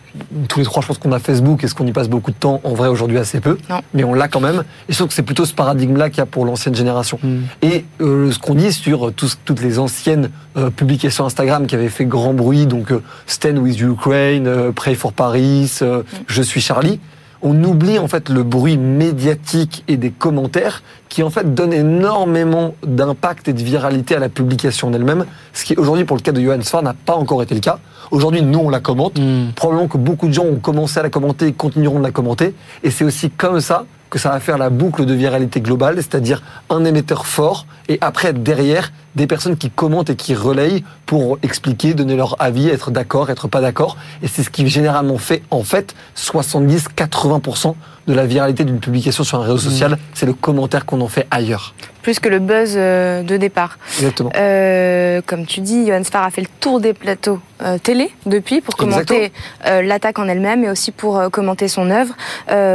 tous 0.47 0.59
les 0.59 0.65
trois, 0.65 0.81
je 0.81 0.87
pense 0.87 0.97
qu'on 0.97 1.11
a 1.11 1.19
Facebook. 1.19 1.63
Est-ce 1.63 1.75
qu'on 1.75 1.87
y 1.87 1.91
passe 1.91 2.09
beaucoup 2.09 2.31
de 2.31 2.35
temps 2.35 2.61
En 2.63 2.73
vrai, 2.73 2.87
aujourd'hui, 2.87 3.17
assez 3.17 3.39
peu. 3.39 3.57
Mais 3.93 4.03
on 4.03 4.13
l'a 4.13 4.27
quand 4.27 4.39
même. 4.39 4.63
Et 4.89 4.93
je 4.93 4.97
trouve 4.97 5.07
que 5.07 5.13
c'est 5.13 5.23
plutôt 5.23 5.45
ce 5.45 5.53
paradigme-là 5.53 6.09
qu'il 6.09 6.19
y 6.19 6.21
a 6.21 6.25
pour 6.25 6.45
l'ancienne 6.45 6.75
génération. 6.75 7.19
Hmm. 7.23 7.41
Et 7.61 7.85
euh, 8.01 8.31
ce 8.31 8.39
qu'on 8.39 8.55
dit 8.55 8.71
sur 8.73 9.11
toutes 9.13 9.61
les 9.61 9.79
anciennes 9.79 10.29
euh, 10.57 10.69
publications 10.69 11.25
Instagram 11.25 11.67
qui 11.67 11.75
avaient 11.75 11.89
fait 11.89 12.05
grand 12.05 12.33
bruit, 12.33 12.65
donc 12.65 12.93
Stand 13.25 13.57
with 13.57 13.79
Ukraine, 13.79 14.71
Pray 14.75 14.95
for 14.95 15.13
Paris, 15.13 15.79
hmm. 15.81 16.01
Je 16.27 16.41
suis 16.41 16.61
Charlie 16.61 16.99
on 17.43 17.61
oublie 17.63 17.99
en 17.99 18.07
fait 18.07 18.29
le 18.29 18.43
bruit 18.43 18.77
médiatique 18.77 19.83
et 19.87 19.97
des 19.97 20.11
commentaires 20.11 20.81
qui 21.09 21.21
en 21.21 21.29
fait 21.29 21.53
donnent 21.53 21.73
énormément 21.73 22.73
d'impact 22.85 23.49
et 23.49 23.53
de 23.53 23.61
viralité 23.61 24.15
à 24.15 24.19
la 24.19 24.29
publication 24.29 24.87
en 24.87 24.93
elle-même, 24.93 25.25
ce 25.51 25.65
qui 25.65 25.75
aujourd'hui 25.75 26.05
pour 26.05 26.17
le 26.17 26.21
cas 26.21 26.31
de 26.31 26.41
Johan 26.41 26.61
Sfar 26.61 26.81
n'a 26.81 26.93
pas 26.93 27.15
encore 27.15 27.43
été 27.43 27.53
le 27.53 27.61
cas. 27.61 27.79
Aujourd'hui, 28.11 28.41
nous 28.41 28.59
on 28.59 28.69
la 28.69 28.79
commente, 28.79 29.19
hmm. 29.19 29.51
probablement 29.55 29.87
que 29.87 29.97
beaucoup 29.97 30.27
de 30.27 30.33
gens 30.33 30.45
ont 30.45 30.55
commencé 30.55 30.99
à 30.99 31.03
la 31.03 31.09
commenter 31.09 31.47
et 31.47 31.53
continueront 31.53 31.99
de 31.99 32.03
la 32.03 32.11
commenter, 32.11 32.55
et 32.81 32.89
c'est 32.89 33.03
aussi 33.03 33.29
comme 33.29 33.59
ça 33.59 33.85
que 34.09 34.19
ça 34.19 34.29
va 34.29 34.39
faire 34.39 34.57
la 34.57 34.69
boucle 34.69 35.05
de 35.05 35.13
viralité 35.13 35.59
globale, 35.59 35.95
c'est-à-dire 35.97 36.43
un 36.69 36.85
émetteur 36.85 37.25
fort 37.25 37.65
et 37.89 37.97
après 37.99 38.31
derrière 38.31 38.91
des 39.15 39.27
personnes 39.27 39.57
qui 39.57 39.69
commentent 39.69 40.09
et 40.09 40.15
qui 40.15 40.35
relayent 40.35 40.83
pour 41.05 41.37
expliquer, 41.43 41.93
donner 41.93 42.15
leur 42.15 42.35
avis, 42.41 42.69
être 42.69 42.91
d'accord, 42.91 43.29
être 43.29 43.47
pas 43.47 43.61
d'accord. 43.61 43.97
Et 44.21 44.27
c'est 44.27 44.43
ce 44.43 44.49
qui 44.49 44.67
généralement 44.67 45.17
fait 45.17 45.43
en 45.51 45.63
fait 45.63 45.95
70-80% 46.17 47.75
de 48.07 48.13
la 48.13 48.25
viralité 48.25 48.65
d'une 48.65 48.79
publication 48.79 49.23
sur 49.23 49.39
un 49.39 49.43
réseau 49.43 49.57
social, 49.57 49.91
mmh. 49.91 49.97
c'est 50.13 50.25
le 50.25 50.33
commentaire 50.33 50.85
qu'on 50.85 50.99
en 51.01 51.07
fait 51.07 51.25
ailleurs. 51.31 51.73
Plus 52.01 52.19
que 52.19 52.27
le 52.27 52.39
buzz 52.39 52.73
euh, 52.75 53.23
de 53.23 53.37
départ. 53.37 53.77
Exactement. 53.99 54.29
Euh, 54.35 55.21
comme 55.25 55.45
tu 55.45 55.61
dis, 55.61 55.87
Johan 55.87 56.03
Sfar 56.03 56.23
a 56.23 56.31
fait 56.31 56.41
le 56.41 56.47
tour 56.59 56.81
des 56.81 56.93
plateaux 56.93 57.39
euh, 57.61 57.77
télé 57.77 58.11
depuis 58.25 58.59
pour 58.59 58.75
commenter 58.75 59.31
l'attaque 59.63 60.19
en 60.19 60.27
elle-même, 60.27 60.61
mais 60.61 60.69
aussi 60.69 60.91
pour 60.91 61.29
commenter 61.31 61.69
son 61.69 61.89
œuvre, 61.89 62.13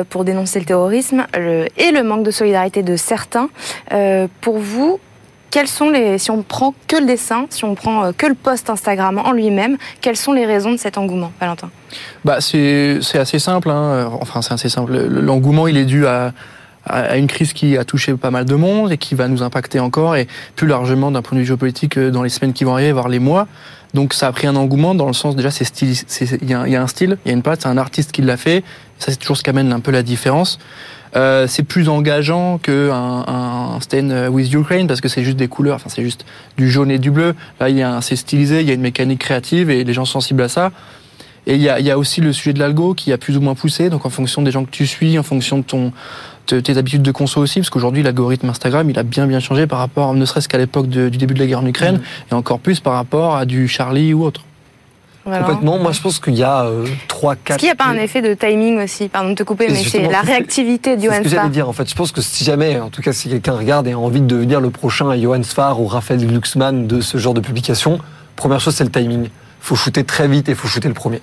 pour 0.09 0.25
dénoncer 0.25 0.59
le 0.61 0.65
terrorisme 0.65 1.27
et 1.35 1.91
le 1.91 2.03
manque 2.03 2.25
de 2.25 2.31
solidarité 2.31 2.83
de 2.83 2.97
certains. 2.97 3.51
pour 4.41 4.59
vous, 4.59 4.99
quels 5.51 5.69
sont 5.69 5.91
les, 5.91 6.19
si 6.19 6.31
on 6.31 6.43
prend 6.43 6.75
que 6.87 6.97
le 6.97 7.07
dessin, 7.07 7.47
si 7.51 7.65
on 7.65 7.75
prend 7.75 8.13
que 8.13 8.27
le 8.27 8.35
post 8.35 8.71
Instagram 8.71 9.19
en 9.19 9.33
lui-même, 9.33 9.77
quelles 10.01 10.17
sont 10.17 10.33
les 10.33 10.47
raisons 10.47 10.73
de 10.73 10.77
cet 10.77 10.99
engouement, 10.99 11.33
Valentin? 11.41 11.71
Bah, 12.25 12.41
c'est 12.41 13.01
assez 13.15 13.39
simple. 13.39 13.71
Hein. 13.71 14.11
Enfin, 14.21 14.43
c'est 14.43 14.55
assez 14.55 14.69
simple. 14.69 14.97
L'engouement, 15.09 15.67
il 15.67 15.77
est 15.77 15.85
dû 15.85 16.07
à, 16.07 16.33
à 16.89 17.17
une 17.17 17.27
crise 17.27 17.53
qui 17.53 17.77
a 17.77 17.85
touché 17.85 18.15
pas 18.15 18.31
mal 18.31 18.45
de 18.45 18.55
monde 18.55 18.93
et 18.93 18.99
qui 18.99 19.15
va 19.15 19.29
nous 19.29 19.43
impacter 19.43 19.81
encore 19.81 20.17
et 20.17 20.27
plus 20.57 20.67
largement 20.67 21.11
d'un 21.11 21.23
point 21.23 21.37
de 21.37 21.41
vue 21.41 21.47
géopolitique 21.47 21.97
euh, 21.99 22.11
dans 22.11 22.23
les 22.23 22.29
semaines 22.29 22.53
qui 22.53 22.65
vont 22.65 22.73
arriver, 22.73 22.93
voire 22.93 23.09
les 23.09 23.19
mois. 23.19 23.47
Donc 23.95 24.13
ça 24.13 24.29
a 24.29 24.33
pris 24.33 24.47
un 24.47 24.57
engouement 24.57 24.95
dans 24.95 25.07
le 25.07 25.15
sens 25.15 25.35
déjà 25.35 25.51
c'est 25.51 25.65
style, 25.65 25.95
il 26.43 26.51
y, 26.51 26.55
a 26.55 26.83
un 26.83 26.87
style, 26.87 27.17
il 27.25 27.29
y 27.29 27.31
a 27.31 27.35
une 27.35 27.43
patte, 27.43 27.63
c'est 27.63 27.69
un 27.69 27.79
artiste 27.79 28.13
qui 28.13 28.23
l'a 28.23 28.37
fait. 28.37 28.63
Ça 28.99 29.11
c'est 29.13 29.17
toujours 29.17 29.37
ce 29.37 29.43
qui 29.43 29.51
amène 29.51 29.73
un 29.73 29.81
peu 29.81 29.91
la 29.91 30.03
différence. 30.03 30.59
Euh, 31.17 31.47
c'est 31.47 31.63
plus 31.63 31.89
engageant 31.89 32.59
que 32.59 32.91
un, 32.93 33.79
Stand 33.81 34.29
with 34.31 34.53
Ukraine 34.53 34.87
parce 34.87 35.01
que 35.01 35.09
c'est 35.09 35.23
juste 35.23 35.39
des 35.39 35.49
couleurs, 35.49 35.77
enfin 35.77 35.89
c'est 35.89 36.03
juste 36.03 36.27
du 36.59 36.71
jaune 36.71 36.91
et 36.91 36.99
du 36.99 37.11
bleu. 37.11 37.35
Là 37.61 37.71
il 37.71 37.77
y 37.79 37.83
a 37.83 38.01
c'est 38.03 38.17
stylisé, 38.17 38.61
il 38.61 38.69
y 38.69 38.71
a 38.71 38.75
une 38.75 38.83
mécanique 38.83 39.21
créative 39.21 39.71
et 39.71 39.85
les 39.85 39.93
gens 39.95 40.05
sont 40.05 40.21
sensibles 40.21 40.43
à 40.43 40.49
ça. 40.49 40.71
Et 41.47 41.55
il 41.55 41.63
y 41.63 41.71
a, 41.71 41.81
il 41.81 41.87
y 41.87 41.91
a 41.91 41.97
aussi 41.97 42.21
le 42.21 42.35
sujet 42.35 42.53
de 42.53 42.59
l'algo 42.59 42.93
qui 42.93 43.11
a 43.11 43.17
plus 43.17 43.39
ou 43.39 43.41
moins 43.41 43.55
poussé, 43.55 43.89
donc 43.89 44.05
en 44.05 44.11
fonction 44.11 44.43
des 44.43 44.51
gens 44.51 44.67
que 44.67 44.71
tu 44.71 44.87
suis, 44.87 45.19
en 45.19 45.23
fonction 45.23 45.57
de 45.57 45.63
ton 45.63 45.93
tes 46.55 46.77
habitudes 46.77 47.03
de 47.03 47.13
conso 47.13 47.41
aussi, 47.41 47.61
parce 47.61 47.71
qu'aujourd'hui 47.71 48.03
l'algorithme 48.03 48.49
Instagram 48.49 48.89
il 48.91 48.99
a 48.99 49.03
bien 49.03 49.27
bien 49.27 49.41
changé 49.41 49.67
par 49.67 49.79
rapport, 49.79 50.15
ne 50.15 50.25
serait-ce 50.25 50.49
qu'à 50.49 50.59
l'époque 50.59 50.89
du 50.89 51.11
début 51.11 51.35
de 51.35 51.39
la 51.39 51.47
guerre 51.47 51.61
en 51.61 51.67
Ukraine, 51.67 51.97
mm. 51.97 52.33
et 52.33 52.35
encore 52.35 52.59
plus 52.59 52.81
par 52.81 52.95
rapport 52.95 53.37
à 53.37 53.45
du 53.45 53.69
Charlie 53.69 54.13
ou 54.13 54.25
autre. 54.25 54.43
Complètement. 55.37 55.79
Moi, 55.79 55.93
je 55.93 56.01
pense 56.01 56.21
qu'il 56.21 56.37
y 56.37 56.43
a 56.43 56.65
euh, 56.65 56.87
trois, 57.07 57.37
quatre. 57.37 57.51
Est-ce 57.51 57.59
qu'il 57.59 57.67
n'y 57.67 57.73
a 57.73 57.77
pas 57.77 57.87
un 57.87 57.97
effet 57.97 58.23
de 58.23 58.35
timing 58.35 58.83
aussi 58.83 59.09
Pardon 59.09 59.31
de 59.31 59.35
te 59.35 59.43
couper, 59.43 59.69
mais 59.69 59.85
c'est 59.85 60.09
la 60.09 60.23
réactivité 60.23 60.97
de 60.97 61.03
Johan 61.03 61.13
C'est 61.13 61.19
ce 61.19 61.23
que 61.25 61.29
j'allais 61.31 61.49
dire. 61.51 61.69
En 61.69 61.73
fait, 61.73 61.89
je 61.89 61.95
pense 61.95 62.13
que 62.13 62.21
si 62.21 62.45
jamais, 62.45 62.81
en 62.81 62.89
tout 62.89 63.03
cas, 63.03 63.13
si 63.13 63.29
quelqu'un 63.29 63.53
regarde 63.53 63.87
et 63.87 63.93
a 63.93 63.99
envie 63.99 64.21
de 64.21 64.27
devenir 64.27 64.61
le 64.61 64.71
prochain 64.71 65.15
Johan 65.21 65.43
Sfar 65.43 65.81
ou 65.81 65.87
Raphaël 65.87 66.27
Glucksmann 66.27 66.87
de 66.87 67.01
ce 67.01 67.19
genre 67.19 67.35
de 67.35 67.41
publication, 67.41 67.99
première 68.37 68.61
chose, 68.61 68.75
c'est 68.75 68.85
le 68.85 68.91
timing. 68.91 69.25
Il 69.25 69.31
faut 69.61 69.77
shooter 69.77 70.05
très 70.05 70.29
vite 70.29 70.49
et 70.49 70.53
il 70.53 70.57
faut 70.57 70.69
shooter 70.69 70.89
le 70.89 70.95
premier. 70.95 71.21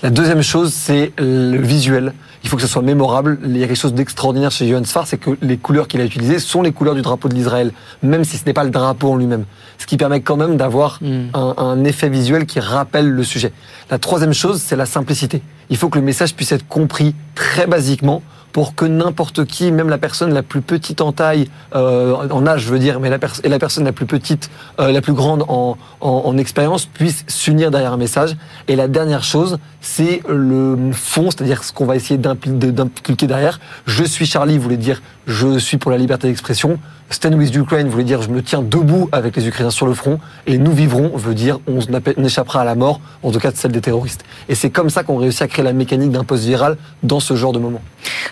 La 0.00 0.10
deuxième 0.10 0.42
chose, 0.42 0.72
c'est 0.72 1.12
le 1.18 1.60
visuel. 1.60 2.12
Il 2.44 2.48
faut 2.48 2.54
que 2.54 2.62
ce 2.62 2.68
soit 2.68 2.82
mémorable. 2.82 3.40
Il 3.44 3.56
y 3.58 3.64
a 3.64 3.66
quelque 3.66 3.76
chose 3.76 3.94
d'extraordinaire 3.94 4.52
chez 4.52 4.68
Johan 4.68 4.84
Sfar, 4.84 5.08
c'est 5.08 5.18
que 5.18 5.30
les 5.42 5.56
couleurs 5.56 5.88
qu'il 5.88 6.00
a 6.00 6.04
utilisées 6.04 6.38
sont 6.38 6.62
les 6.62 6.70
couleurs 6.70 6.94
du 6.94 7.02
drapeau 7.02 7.28
de 7.28 7.34
l'Israël, 7.34 7.72
même 8.04 8.22
si 8.22 8.36
ce 8.36 8.44
n'est 8.46 8.52
pas 8.52 8.62
le 8.62 8.70
drapeau 8.70 9.10
en 9.10 9.16
lui-même. 9.16 9.44
Ce 9.76 9.86
qui 9.86 9.96
permet 9.96 10.20
quand 10.20 10.36
même 10.36 10.56
d'avoir 10.56 11.00
hmm. 11.00 11.30
un, 11.34 11.54
un, 11.56 11.84
effet 11.84 12.08
visuel 12.08 12.46
qui 12.46 12.60
rappelle 12.60 13.08
le 13.08 13.24
sujet. 13.24 13.52
La 13.90 13.98
troisième 13.98 14.32
chose, 14.32 14.62
c'est 14.64 14.76
la 14.76 14.86
simplicité. 14.86 15.42
Il 15.68 15.76
faut 15.76 15.88
que 15.88 15.98
le 15.98 16.04
message 16.04 16.34
puisse 16.36 16.52
être 16.52 16.68
compris 16.68 17.16
très 17.34 17.66
basiquement 17.66 18.22
pour 18.52 18.74
que 18.74 18.84
n'importe 18.84 19.44
qui, 19.44 19.70
même 19.72 19.88
la 19.88 19.98
personne 19.98 20.32
la 20.32 20.42
plus 20.42 20.60
petite 20.60 21.00
en 21.00 21.12
taille, 21.12 21.48
euh, 21.74 22.14
en 22.30 22.46
âge 22.46 22.62
je 22.62 22.70
veux 22.70 22.78
dire, 22.78 23.00
mais 23.00 23.10
la, 23.10 23.18
et 23.44 23.48
la 23.48 23.58
personne 23.58 23.84
la 23.84 23.92
plus 23.92 24.06
petite, 24.06 24.50
euh, 24.80 24.92
la 24.92 25.00
plus 25.00 25.12
grande 25.12 25.44
en, 25.48 25.76
en, 26.00 26.22
en 26.24 26.38
expérience, 26.38 26.86
puisse 26.86 27.24
s'unir 27.28 27.70
derrière 27.70 27.92
un 27.92 27.98
message. 27.98 28.36
Et 28.66 28.76
la 28.76 28.88
dernière 28.88 29.24
chose, 29.24 29.58
c'est 29.80 30.22
le 30.28 30.92
fond, 30.92 31.30
c'est-à-dire 31.30 31.64
ce 31.64 31.72
qu'on 31.72 31.86
va 31.86 31.96
essayer 31.96 32.18
d'impliquer 32.18 33.26
derrière. 33.26 33.60
Je 33.86 34.04
suis 34.04 34.26
Charlie 34.26 34.58
voulait 34.58 34.76
dire 34.76 35.02
je 35.28 35.58
suis 35.58 35.76
pour 35.76 35.90
la 35.90 35.98
liberté 35.98 36.26
d'expression. 36.26 36.78
Stand 37.10 37.34
with 37.34 37.54
Ukraine 37.54 37.88
voulait 37.88 38.04
dire 38.04 38.22
je 38.22 38.30
me 38.30 38.42
tiens 38.42 38.62
debout 38.62 39.08
avec 39.12 39.36
les 39.36 39.46
Ukrainiens 39.46 39.70
sur 39.70 39.86
le 39.86 39.94
front. 39.94 40.18
Et 40.46 40.58
nous 40.58 40.72
vivrons 40.72 41.16
veut 41.16 41.34
dire 41.34 41.60
on 41.66 42.24
échappera 42.24 42.62
à 42.62 42.64
la 42.64 42.74
mort, 42.74 43.00
en 43.22 43.30
tout 43.30 43.38
cas 43.38 43.50
de 43.50 43.56
celle 43.56 43.72
des 43.72 43.82
terroristes. 43.82 44.24
Et 44.48 44.54
c'est 44.54 44.70
comme 44.70 44.90
ça 44.90 45.04
qu'on 45.04 45.18
réussit 45.18 45.42
à 45.42 45.48
créer 45.48 45.64
la 45.64 45.74
mécanique 45.74 46.10
d'un 46.10 46.24
post 46.24 46.44
viral 46.44 46.76
dans 47.02 47.20
ce 47.20 47.36
genre 47.36 47.52
de 47.52 47.58
moment. 47.58 47.82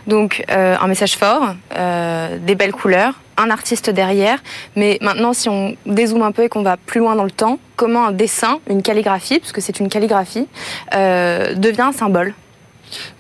Donc 0.07 0.45
euh, 0.51 0.77
un 0.81 0.87
message 0.89 1.17
fort, 1.17 1.55
euh, 1.77 2.39
des 2.39 2.55
belles 2.55 2.73
couleurs, 2.73 3.15
un 3.37 3.51
artiste 3.51 3.91
derrière. 3.91 4.39
Mais 4.75 4.99
maintenant, 5.03 5.35
si 5.35 5.51
on 5.51 5.77
dézoome 5.85 6.23
un 6.23 6.33
peu 6.33 6.45
et 6.45 6.49
qu'on 6.49 6.63
va 6.63 6.79
plus 6.79 7.01
loin 7.01 7.15
dans 7.15 7.25
le 7.25 7.31
temps, 7.31 7.59
comment 7.77 8.07
un 8.07 8.13
dessin, 8.13 8.59
une 8.71 8.83
calligraphie, 8.83 9.39
puisque 9.39 9.61
c'est 9.61 9.81
une 9.81 9.89
calligraphie, 9.89 10.49
euh, 10.95 11.55
devient 11.55 11.83
un 11.83 11.93
symbole? 11.93 12.35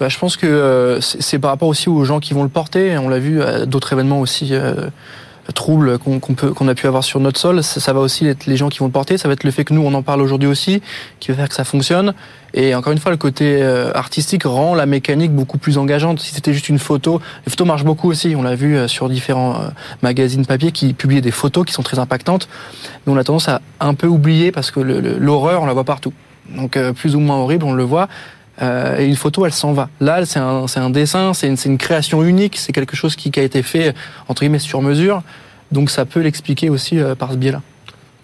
Bah, 0.00 0.08
je 0.08 0.18
pense 0.18 0.36
que 0.36 0.98
c'est 1.00 1.38
par 1.38 1.50
rapport 1.50 1.68
aussi 1.68 1.88
aux 1.88 2.04
gens 2.04 2.20
qui 2.20 2.34
vont 2.34 2.42
le 2.42 2.48
porter. 2.48 2.96
On 2.98 3.08
l'a 3.08 3.18
vu 3.18 3.42
à 3.42 3.66
d'autres 3.66 3.92
événements 3.92 4.20
aussi 4.20 4.52
troubles 5.52 5.98
qu'on 5.98 6.68
a 6.68 6.74
pu 6.74 6.86
avoir 6.86 7.04
sur 7.04 7.20
notre 7.20 7.38
sol, 7.38 7.62
ça, 7.62 7.92
va 7.92 8.00
aussi 8.00 8.26
être 8.26 8.46
les 8.46 8.56
gens 8.56 8.68
qui 8.68 8.80
vont 8.80 8.86
le 8.86 8.92
porter, 8.92 9.18
ça 9.18 9.28
va 9.28 9.34
être 9.34 9.44
le 9.44 9.50
fait 9.50 9.64
que 9.64 9.72
nous 9.72 9.82
on 9.82 9.94
en 9.94 10.02
parle 10.02 10.20
aujourd'hui 10.22 10.48
aussi, 10.48 10.82
qui 11.20 11.30
va 11.30 11.36
faire 11.36 11.48
que 11.48 11.54
ça 11.54 11.64
fonctionne. 11.64 12.14
Et 12.54 12.74
encore 12.74 12.92
une 12.92 12.98
fois, 12.98 13.10
le 13.10 13.18
côté 13.18 13.62
euh, 13.62 13.92
artistique 13.94 14.44
rend 14.44 14.74
la 14.74 14.86
mécanique 14.86 15.32
beaucoup 15.32 15.58
plus 15.58 15.76
engageante. 15.76 16.20
Si 16.20 16.34
c'était 16.34 16.54
juste 16.54 16.70
une 16.70 16.78
photo, 16.78 17.20
les 17.44 17.50
photos 17.50 17.66
marchent 17.66 17.84
beaucoup 17.84 18.08
aussi. 18.08 18.34
On 18.34 18.42
l'a 18.42 18.54
vu 18.54 18.76
euh, 18.76 18.88
sur 18.88 19.10
différents 19.10 19.54
euh, 19.56 19.68
magazines 20.02 20.46
papier 20.46 20.72
qui 20.72 20.94
publient 20.94 21.20
des 21.20 21.30
photos 21.30 21.66
qui 21.66 21.74
sont 21.74 21.82
très 21.82 21.98
impactantes. 21.98 22.48
Mais 23.06 23.12
on 23.12 23.16
a 23.16 23.24
tendance 23.24 23.48
à 23.48 23.60
un 23.80 23.92
peu 23.92 24.06
oublier 24.06 24.52
parce 24.52 24.70
que 24.70 24.80
l'horreur, 24.80 25.62
on 25.62 25.66
la 25.66 25.74
voit 25.74 25.84
partout. 25.84 26.14
Donc 26.48 26.78
plus 26.92 27.16
ou 27.16 27.20
moins 27.20 27.36
horrible, 27.36 27.64
on 27.64 27.72
le 27.72 27.82
voit. 27.82 28.08
Euh, 28.62 28.98
et 28.98 29.06
une 29.06 29.16
photo, 29.16 29.44
elle 29.44 29.52
s'en 29.52 29.72
va. 29.72 29.88
Là, 30.00 30.24
c'est 30.24 30.38
un, 30.38 30.64
un, 30.74 30.90
dessin, 30.90 31.34
c'est 31.34 31.46
une, 31.46 31.56
une, 31.64 31.78
création 31.78 32.22
unique, 32.22 32.56
c'est 32.56 32.72
quelque 32.72 32.96
chose 32.96 33.14
qui, 33.14 33.30
qui, 33.30 33.40
a 33.40 33.42
été 33.42 33.62
fait, 33.62 33.94
entre 34.28 34.40
guillemets, 34.40 34.58
sur 34.58 34.80
mesure. 34.82 35.22
Donc 35.72 35.90
ça 35.90 36.04
peut 36.04 36.20
l'expliquer 36.20 36.70
aussi 36.70 36.98
euh, 36.98 37.14
par 37.14 37.32
ce 37.32 37.36
biais-là. 37.36 37.62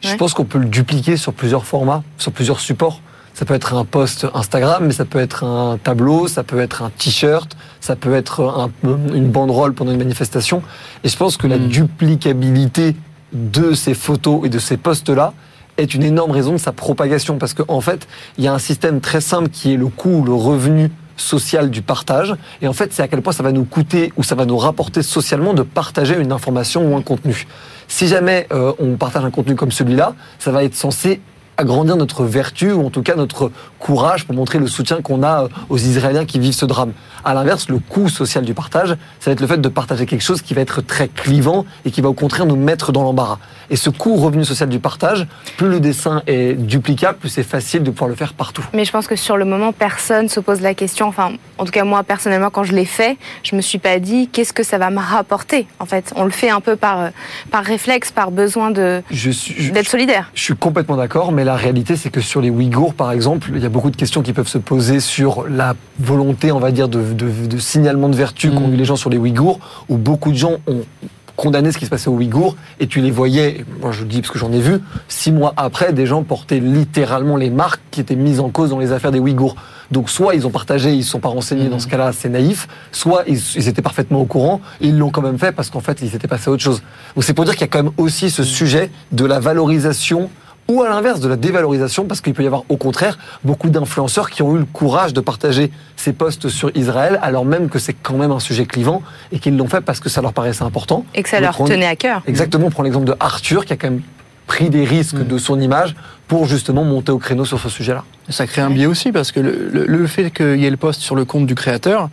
Je 0.01 0.15
pense 0.17 0.35
qu'on 0.35 0.45
peut 0.45 0.59
le 0.59 0.67
dupliquer 0.67 1.17
sur 1.17 1.33
plusieurs 1.33 1.65
formats, 1.65 2.03
sur 2.19 2.33
plusieurs 2.33 2.61
supports. 2.61 3.01
Ça 3.35 3.45
peut 3.45 3.55
être 3.55 3.75
un 3.75 3.85
post 3.85 4.27
Instagram, 4.35 4.85
mais 4.87 4.93
ça 4.93 5.05
peut 5.05 5.21
être 5.21 5.45
un 5.45 5.79
tableau, 5.79 6.29
ça 6.29 6.43
peut 6.43 6.61
être 6.61 6.83
un 6.83 6.91
t-shirt, 6.91 7.57
ça 7.81 7.97
peut 7.97 8.15
être 8.15 8.43
un, 8.43 8.71
une 9.15 9.31
banderole 9.31 9.75
pendant 9.75 9.93
une 9.93 9.99
manifestation. 9.99 10.63
Et 11.05 11.09
je 11.09 11.17
pense 11.17 11.37
que 11.37 11.47
la 11.47 11.57
hmm. 11.57 11.69
duplicabilité 11.69 12.97
de 13.33 13.73
ces 13.75 13.95
photos 13.95 14.45
et 14.45 14.49
de 14.49 14.59
ces 14.59 14.77
posts-là, 14.77 15.33
est 15.79 15.95
une 15.95 16.03
énorme 16.03 16.31
raison 16.31 16.53
de 16.53 16.59
sa 16.59 16.73
propagation 16.73 17.39
parce 17.39 17.55
qu'en 17.55 17.65
en 17.69 17.81
fait, 17.81 18.07
il 18.39 18.45
y 18.45 18.49
a 18.49 18.53
un 18.53 18.59
système 18.59 19.01
très 19.01 19.21
simple 19.21 19.49
qui 19.49 19.75
est 19.75 19.77
le 19.77 19.87
coût, 19.87 20.23
le 20.25 20.35
revenu 20.35 20.91
social 21.17 21.71
du 21.71 21.83
partage. 21.83 22.35
Et 22.61 22.69
en 22.69 22.73
fait, 22.73 22.93
c'est 22.93 23.03
à 23.03 23.09
quel 23.09 23.23
point 23.23 23.33
ça 23.33 23.43
va 23.43 23.53
nous 23.53 23.65
coûter 23.65 24.13
ou 24.17 24.23
ça 24.23 24.35
va 24.35 24.45
nous 24.45 24.59
rapporter 24.59 25.03
socialement 25.03 25.55
de 25.55 25.63
partager 25.63 26.19
une 26.19 26.33
information 26.33 26.93
ou 26.93 26.97
un 26.97 27.03
contenu. 27.03 27.47
Si 27.89 28.09
jamais 28.09 28.47
euh, 28.53 28.73
on 28.79 28.97
partage 28.97 29.25
un 29.25 29.31
contenu 29.31 29.55
comme 29.55 29.73
celui-là, 29.73 30.15
ça 30.39 30.51
va 30.51 30.65
être 30.65 30.75
censé 30.75 31.21
agrandir 31.59 31.97
notre 31.97 32.25
vertu 32.25 32.73
ou 32.73 32.87
en 32.87 32.91
tout 32.91 33.03
cas 33.03 33.15
notre 33.15 33.51
courage 33.79 34.27
pour 34.27 34.35
montrer 34.35 34.59
le 34.59 34.67
soutien 34.67 35.03
qu'on 35.03 35.23
a 35.23 35.45
euh, 35.45 35.49
aux 35.69 35.79
Israéliens 35.79 36.25
qui 36.25 36.39
vivent 36.39 36.55
ce 36.55 36.65
drame. 36.65 36.93
À 37.25 37.35
l'inverse, 37.35 37.69
le 37.69 37.79
coût 37.79 38.09
social 38.09 38.45
du 38.45 38.55
partage, 38.55 38.97
ça 39.21 39.31
va 39.31 39.33
être 39.33 39.41
le 39.41 39.47
fait 39.47 39.61
de 39.61 39.69
partager 39.69 40.07
quelque 40.07 40.23
chose 40.23 40.43
qui 40.43 40.55
va 40.55 40.61
être 40.61 40.81
très 40.81 41.09
clivant 41.09 41.65
et 41.85 41.91
qui 41.91 42.01
va 42.01 42.09
au 42.09 42.15
contraire 42.15 42.47
nous 42.47 42.57
mettre 42.57 42.93
dans 42.93 43.03
l'embarras. 43.03 43.39
Et 43.71 43.77
ce 43.77 43.91
coût 43.91 44.17
revenu 44.17 44.45
social 44.45 44.69
du 44.69 44.79
partage, 44.79 45.27
plus 45.57 45.69
le 45.69 45.81
dessin 45.81 46.23
est 46.27 46.55
duplicable, 46.55 47.19
plus 47.19 47.29
c'est 47.29 47.43
facile 47.43 47.83
de 47.83 47.91
pouvoir 47.91 48.09
le 48.09 48.17
faire 48.17 48.35
partout. 48.35 48.65
Mais 48.75 48.85
je 48.85 48.93
pense 48.93 49.07
que 49.07 49.17
sur 49.17 49.37
le 49.37 49.45
moment, 49.45 49.73
personne 49.73 50.29
se 50.29 50.41
pose 50.41 50.61
la 50.61 50.75
question. 50.75 51.07
Enfin, 51.09 51.33
en 51.59 51.65
tout 51.65 51.73
cas 51.73 51.85
moi 51.85 52.03
personnellement, 52.03 52.51
quand 52.51 52.65
je 52.65 52.73
l'ai 52.73 52.85
fait, 52.85 53.17
je 53.43 53.57
me 53.57 53.61
suis 53.61 53.79
pas 53.79 53.99
dit 53.99 54.29
qu'est-ce 54.29 54.53
que 54.53 54.63
ça 54.63 54.79
va 54.79 54.91
me 54.91 54.99
rapporter. 54.99 55.67
En 55.79 55.87
fait, 55.87 56.13
on 56.17 56.25
le 56.25 56.31
fait 56.31 56.51
un 56.51 56.61
peu 56.61 56.77
par 56.77 57.01
euh, 57.01 57.09
par 57.51 57.65
réflexe, 57.65 58.11
par 58.11 58.31
besoin 58.31 58.71
d'être 58.71 59.89
solidaire. 59.89 60.31
Je 60.35 60.43
suis 60.43 60.57
complètement 60.57 60.97
d'accord, 60.97 61.33
mais 61.33 61.45
la 61.45 61.57
réalité, 61.57 61.97
c'est 61.97 62.11
que 62.11 62.21
sur 62.21 62.41
les 62.41 62.51
Ouïghours, 62.51 62.95
par 62.95 63.13
exemple, 63.13 63.51
il 63.55 63.63
y 63.63 63.67
a 63.67 63.69
beaucoup 63.69 63.91
de 63.91 63.97
questions 63.97 64.23
qui 64.23 64.33
peuvent 64.33 64.49
se 64.49 64.59
poser 64.59 65.01
sur 65.01 65.49
la 65.49 65.75
volonté, 65.99 66.53
on 66.53 66.59
va 66.59 66.71
dire, 66.71 66.89
de, 66.89 67.13
de, 67.13 67.59
signalement 67.59 68.09
de 68.09 68.17
vertu 68.17 68.51
qu'ont 68.51 68.69
eu 68.69 68.75
mm. 68.75 68.77
les 68.77 68.85
gens 68.85 68.97
sur 68.97 69.11
les 69.11 69.19
Ouïghours, 69.19 69.61
où 69.89 69.97
beaucoup 69.97 70.33
de 70.33 70.37
gens 70.37 70.57
ont 70.67 70.85
condamné 71.37 71.73
ce 71.73 71.79
qui 71.79 71.85
se 71.85 71.91
passait 71.91 72.09
aux 72.09 72.15
Ouïghours, 72.15 72.57
et 72.81 72.87
tu 72.87 73.01
les 73.01 73.11
voyais, 73.11 73.65
moi 73.81 73.93
je 73.93 74.01
le 74.01 74.07
dis 74.07 74.21
parce 74.21 74.33
que 74.33 74.39
j'en 74.39 74.53
ai 74.53 74.61
vu, 74.61 74.81
six 75.09 75.33
mois 75.33 75.55
après, 75.57 75.93
des 75.93 76.07
gens 76.07 76.23
portaient 76.23 76.61
littéralement 76.61 77.37
les 77.37 77.51
marques 77.51 77.81
qui 77.91 78.01
étaient 78.01 78.17
mises 78.17 78.41
en 78.41 78.51
cause 78.51 78.71
dans 78.71 78.79
les 78.79 78.93
affaires 78.93 79.13
des 79.13 79.19
Ouïghours. 79.19 79.57
Donc 79.91 80.09
soit 80.09 80.35
ils 80.35 80.47
ont 80.47 80.51
partagé, 80.51 80.93
ils 80.93 80.99
ne 80.99 81.03
sont 81.03 81.21
pas 81.21 81.29
renseignés, 81.29 81.69
dans 81.69 81.79
ce 81.79 81.87
mm. 81.87 81.91
cas-là 81.91 82.13
c'est 82.13 82.29
naïf, 82.29 82.69
soit 82.93 83.25
ils, 83.27 83.39
ils, 83.57 83.69
étaient 83.69 83.83
parfaitement 83.83 84.21
au 84.21 84.25
courant, 84.25 84.61
et 84.81 84.89
ils 84.89 84.99
l'ont 84.99 85.11
quand 85.11 85.23
même 85.23 85.39
fait 85.39 85.53
parce 85.53 85.71
qu'en 85.71 85.81
fait 85.81 86.01
il 86.03 86.11
s'était 86.11 86.29
passé 86.29 86.49
autre 86.49 86.63
chose. 86.63 86.83
Donc 87.15 87.25
c'est 87.25 87.35
pour 87.35 87.45
dire 87.45 87.55
qu'il 87.55 87.63
y 87.63 87.65
a 87.65 87.69
quand 87.69 87.83
même 87.83 87.93
aussi 87.97 88.31
ce 88.31 88.43
sujet 88.43 88.91
de 89.13 89.25
la 89.25 89.41
valorisation 89.41 90.31
ou 90.69 90.83
à 90.83 90.89
l'inverse 90.89 91.21
de 91.21 91.29
la 91.29 91.37
dévalorisation, 91.37 92.05
parce 92.05 92.21
qu'il 92.21 92.35
peut 92.35 92.43
y 92.43 92.47
avoir 92.47 92.65
au 92.69 92.77
contraire 92.77 93.19
beaucoup 93.45 93.69
d'influenceurs 93.69 94.31
qui 94.31 94.43
ont 94.43 94.55
eu 94.57 94.59
le 94.61 94.65
courage 94.65 95.13
de 95.13 95.21
partager 95.21 95.71
ces 95.97 96.13
posts 96.13 96.49
sur 96.49 96.71
Israël, 96.77 97.19
alors 97.23 97.45
même 97.45 97.69
que 97.69 97.79
c'est 97.79 97.95
quand 97.95 98.17
même 98.17 98.31
un 98.31 98.41
sujet 98.41 98.65
clivant, 98.65 99.03
et 99.33 99.39
qu'ils 99.39 99.57
l'ont 99.57 99.69
fait 99.69 99.81
parce 99.81 100.01
que 100.01 100.09
ça 100.09 100.23
leur 100.23 100.33
paraissait 100.33 100.63
important. 100.63 101.05
Et 101.15 101.23
que 101.23 101.29
ça 101.29 101.41
leur 101.41 101.57
tenait 101.57 101.87
à 101.87 101.97
cœur. 101.97 102.23
Exactement, 102.27 102.67
on 102.67 102.71
prend 102.71 102.83
l'exemple 102.83 103.07
de 103.07 103.15
Arthur, 103.21 103.65
qui 103.65 103.73
a 103.73 103.77
quand 103.77 103.91
même 103.91 104.03
pris 104.47 104.71
des 104.71 104.85
risques 104.85 105.17
mm. 105.17 105.27
de 105.27 105.39
son 105.39 105.61
image 105.61 105.95
pour 106.29 106.47
justement 106.47 106.85
monter 106.85 107.13
au 107.13 107.19
créneau 107.19 107.45
sur 107.45 107.61
ce 107.61 107.69
sujet-là. 107.69 108.05
Ça 108.29 108.47
crée 108.47 108.63
un 108.63 108.71
biais 108.71 108.87
aussi, 108.87 109.13
parce 109.13 109.33
que 109.33 109.41
le, 109.41 109.85
le 109.87 110.07
fait 110.07 110.31
qu'il 110.31 110.61
y 110.61 110.67
ait 110.67 110.71
le 110.71 110.77
post 110.77 111.01
sur 111.01 111.17
le 111.17 111.25
compte 111.25 111.47
du 111.47 111.55
créateur, 111.55 112.09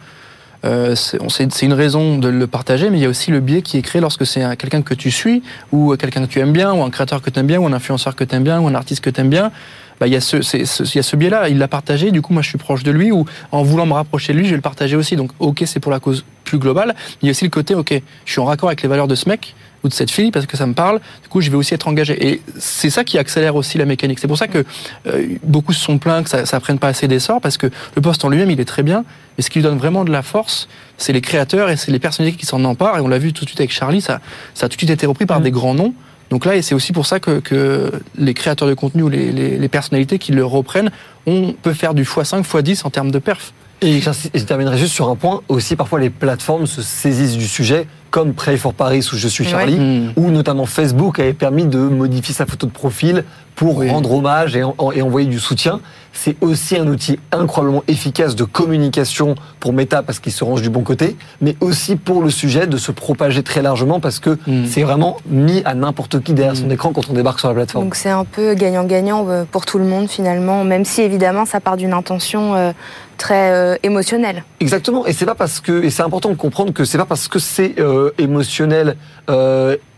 euh, 0.65 0.95
c'est 0.95 1.61
une 1.61 1.73
raison 1.73 2.17
de 2.17 2.27
le 2.27 2.47
partager, 2.47 2.89
mais 2.89 2.97
il 2.97 3.01
y 3.01 3.05
a 3.05 3.09
aussi 3.09 3.31
le 3.31 3.39
biais 3.39 3.61
qui 3.61 3.77
est 3.77 3.81
créé 3.81 4.01
lorsque 4.01 4.25
c'est 4.25 4.41
quelqu'un 4.57 4.81
que 4.81 4.93
tu 4.93 5.11
suis, 5.11 5.41
ou 5.71 5.95
quelqu'un 5.95 6.25
que 6.25 6.31
tu 6.31 6.39
aimes 6.39 6.53
bien, 6.53 6.73
ou 6.73 6.83
un 6.83 6.89
créateur 6.89 7.21
que 7.21 7.29
tu 7.29 7.39
aimes 7.39 7.47
bien, 7.47 7.59
ou 7.59 7.65
un 7.65 7.73
influenceur 7.73 8.15
que 8.15 8.23
tu 8.23 8.35
aimes 8.35 8.43
bien, 8.43 8.59
ou 8.59 8.67
un 8.67 8.75
artiste 8.75 9.03
que 9.03 9.09
tu 9.09 9.21
aimes 9.21 9.29
bien. 9.29 9.51
Bah, 9.99 10.07
il 10.07 10.13
y 10.13 10.15
a 10.15 10.21
ce, 10.21 10.41
ce 10.41 11.15
biais-là. 11.15 11.49
Il 11.49 11.57
l'a 11.57 11.67
partagé, 11.67 12.11
du 12.11 12.21
coup, 12.21 12.33
moi, 12.33 12.41
je 12.41 12.49
suis 12.49 12.57
proche 12.57 12.83
de 12.83 12.91
lui, 12.91 13.11
ou 13.11 13.25
en 13.51 13.63
voulant 13.63 13.85
me 13.85 13.93
rapprocher 13.93 14.33
de 14.33 14.37
lui, 14.37 14.45
je 14.45 14.51
vais 14.51 14.55
le 14.55 14.61
partager 14.61 14.95
aussi. 14.95 15.15
Donc, 15.15 15.31
ok, 15.39 15.63
c'est 15.65 15.79
pour 15.79 15.91
la 15.91 15.99
cause 15.99 16.23
plus 16.45 16.57
globale. 16.57 16.95
Il 17.21 17.25
y 17.25 17.29
a 17.29 17.31
aussi 17.31 17.43
le 17.43 17.49
côté, 17.49 17.75
ok, 17.75 18.01
je 18.25 18.31
suis 18.31 18.41
en 18.41 18.45
raccord 18.45 18.69
avec 18.69 18.81
les 18.81 18.89
valeurs 18.89 19.07
de 19.07 19.15
ce 19.15 19.27
mec, 19.27 19.55
ou 19.83 19.89
de 19.89 19.93
cette 19.93 20.11
fille 20.11 20.31
parce 20.31 20.45
que 20.45 20.57
ça 20.57 20.65
me 20.65 20.73
parle. 20.73 20.99
Du 21.21 21.29
coup, 21.29 21.41
je 21.41 21.49
vais 21.49 21.57
aussi 21.57 21.73
être 21.73 21.87
engagé. 21.87 22.27
Et 22.27 22.41
c'est 22.57 22.89
ça 22.89 23.03
qui 23.03 23.17
accélère 23.17 23.55
aussi 23.55 23.77
la 23.77 23.85
mécanique. 23.85 24.19
C'est 24.19 24.27
pour 24.27 24.37
ça 24.37 24.47
que 24.47 24.63
euh, 25.07 25.27
beaucoup 25.43 25.73
se 25.73 25.81
sont 25.81 25.97
plaints 25.97 26.23
que 26.23 26.29
ça, 26.29 26.45
ça 26.45 26.59
prenne 26.59 26.79
pas 26.79 26.87
assez 26.87 27.07
d'essor 27.07 27.41
parce 27.41 27.57
que 27.57 27.67
le 27.95 28.01
poste 28.01 28.23
en 28.25 28.29
lui-même, 28.29 28.51
il 28.51 28.59
est 28.59 28.65
très 28.65 28.83
bien. 28.83 29.03
Mais 29.37 29.43
ce 29.43 29.49
qui 29.49 29.59
lui 29.59 29.63
donne 29.63 29.77
vraiment 29.77 30.03
de 30.03 30.11
la 30.11 30.21
force, 30.21 30.67
c'est 30.97 31.13
les 31.13 31.21
créateurs 31.21 31.69
et 31.69 31.77
c'est 31.77 31.91
les 31.91 31.99
personnalités 31.99 32.37
qui 32.37 32.45
s'en 32.45 32.63
emparent. 32.65 32.97
Et 32.97 33.01
on 33.01 33.07
l'a 33.07 33.19
vu 33.19 33.33
tout 33.33 33.45
de 33.45 33.49
suite 33.49 33.59
avec 33.59 33.71
Charlie, 33.71 34.01
ça, 34.01 34.19
ça 34.53 34.65
a 34.65 34.69
tout 34.69 34.75
de 34.75 34.79
suite 34.79 34.89
été 34.89 35.05
repris 35.05 35.25
par 35.25 35.39
mmh. 35.39 35.43
des 35.43 35.51
grands 35.51 35.73
noms. 35.73 35.93
Donc 36.29 36.45
là, 36.45 36.55
et 36.55 36.61
c'est 36.61 36.75
aussi 36.75 36.93
pour 36.93 37.05
ça 37.05 37.19
que, 37.19 37.39
que, 37.39 37.91
les 38.15 38.33
créateurs 38.33 38.67
de 38.67 38.75
contenu 38.75 39.01
ou 39.03 39.09
les, 39.09 39.31
les, 39.31 39.57
les, 39.57 39.67
personnalités 39.67 40.19
qui 40.19 40.31
le 40.31 40.45
reprennent, 40.45 40.91
on 41.25 41.53
peut 41.53 41.73
faire 41.73 41.95
du 41.95 42.03
x5, 42.03 42.43
x10 42.43 42.85
en 42.85 42.91
termes 42.91 43.09
de 43.09 43.17
perf. 43.17 43.53
Et 43.81 44.01
je 44.01 44.43
terminerai 44.43 44.77
juste 44.77 44.93
sur 44.93 45.09
un 45.09 45.15
point. 45.15 45.41
Aussi, 45.47 45.75
parfois, 45.75 45.99
les 45.99 46.09
plateformes 46.09 46.67
se 46.67 46.81
saisissent 46.81 47.37
du 47.37 47.47
sujet, 47.47 47.87
comme 48.09 48.33
Pray 48.33 48.57
for 48.57 48.73
Paris 48.73 49.07
ou 49.11 49.15
Je 49.15 49.27
suis 49.27 49.45
Charlie, 49.45 49.77
hmm. 49.79 50.13
où 50.15 50.31
notamment 50.31 50.65
Facebook 50.65 51.19
avait 51.19 51.33
permis 51.33 51.65
de 51.65 51.79
modifier 51.79 52.33
sa 52.33 52.45
photo 52.45 52.65
de 52.65 52.71
profil 52.71 53.23
pour 53.55 53.83
rendre 53.83 54.13
hommage 54.13 54.55
et, 54.55 54.59
et, 54.59 55.01
envoyer 55.01 55.27
du 55.27 55.37
soutien. 55.37 55.81
C'est 56.13 56.37
aussi 56.41 56.77
un 56.77 56.87
outil 56.87 57.19
incroyablement 57.33 57.83
efficace 57.89 58.35
de 58.35 58.45
communication 58.45 59.35
pour 59.59 59.73
Meta 59.73 60.01
parce 60.01 60.19
qu'il 60.19 60.31
se 60.31 60.45
range 60.45 60.61
du 60.61 60.69
bon 60.69 60.81
côté, 60.81 61.17
mais 61.41 61.57
aussi 61.59 61.97
pour 61.97 62.23
le 62.23 62.29
sujet 62.29 62.67
de 62.67 62.77
se 62.77 62.93
propager 62.93 63.43
très 63.43 63.61
largement 63.61 63.99
parce 63.99 64.19
que 64.19 64.37
hmm. 64.47 64.65
c'est 64.65 64.81
vraiment 64.81 65.17
mis 65.27 65.61
à 65.65 65.75
n'importe 65.75 66.21
qui 66.23 66.33
derrière 66.33 66.55
son 66.55 66.67
hmm. 66.67 66.71
écran 66.71 66.93
quand 66.93 67.09
on 67.09 67.13
débarque 67.13 67.39
sur 67.39 67.49
la 67.49 67.53
plateforme. 67.53 67.83
Donc 67.83 67.95
c'est 67.95 68.09
un 68.09 68.25
peu 68.25 68.53
gagnant-gagnant 68.53 69.27
euh, 69.27 69.43
pour 69.49 69.65
tout 69.65 69.77
le 69.77 69.85
monde 69.85 70.09
finalement, 70.09 70.63
même 70.63 70.85
si 70.85 71.01
évidemment 71.01 71.45
ça 71.45 71.59
part 71.59 71.75
d'une 71.75 71.93
intention 71.93 72.55
euh, 72.55 72.71
très 73.17 73.51
euh, 73.51 73.75
émotionnelle. 73.83 74.45
Exactement, 74.61 75.05
et 75.05 75.13
c'est 75.13 75.25
pas 75.25 75.35
parce 75.35 75.59
que 75.59 75.83
et 75.83 75.89
c'est 75.89 76.03
important 76.03 76.29
de 76.29 76.35
comprendre 76.35 76.73
que 76.73 76.85
c'est 76.85 76.97
pas 76.97 77.05
parce 77.05 77.27
que 77.27 77.39
c'est 77.39 77.75
émotionnel 78.17 78.95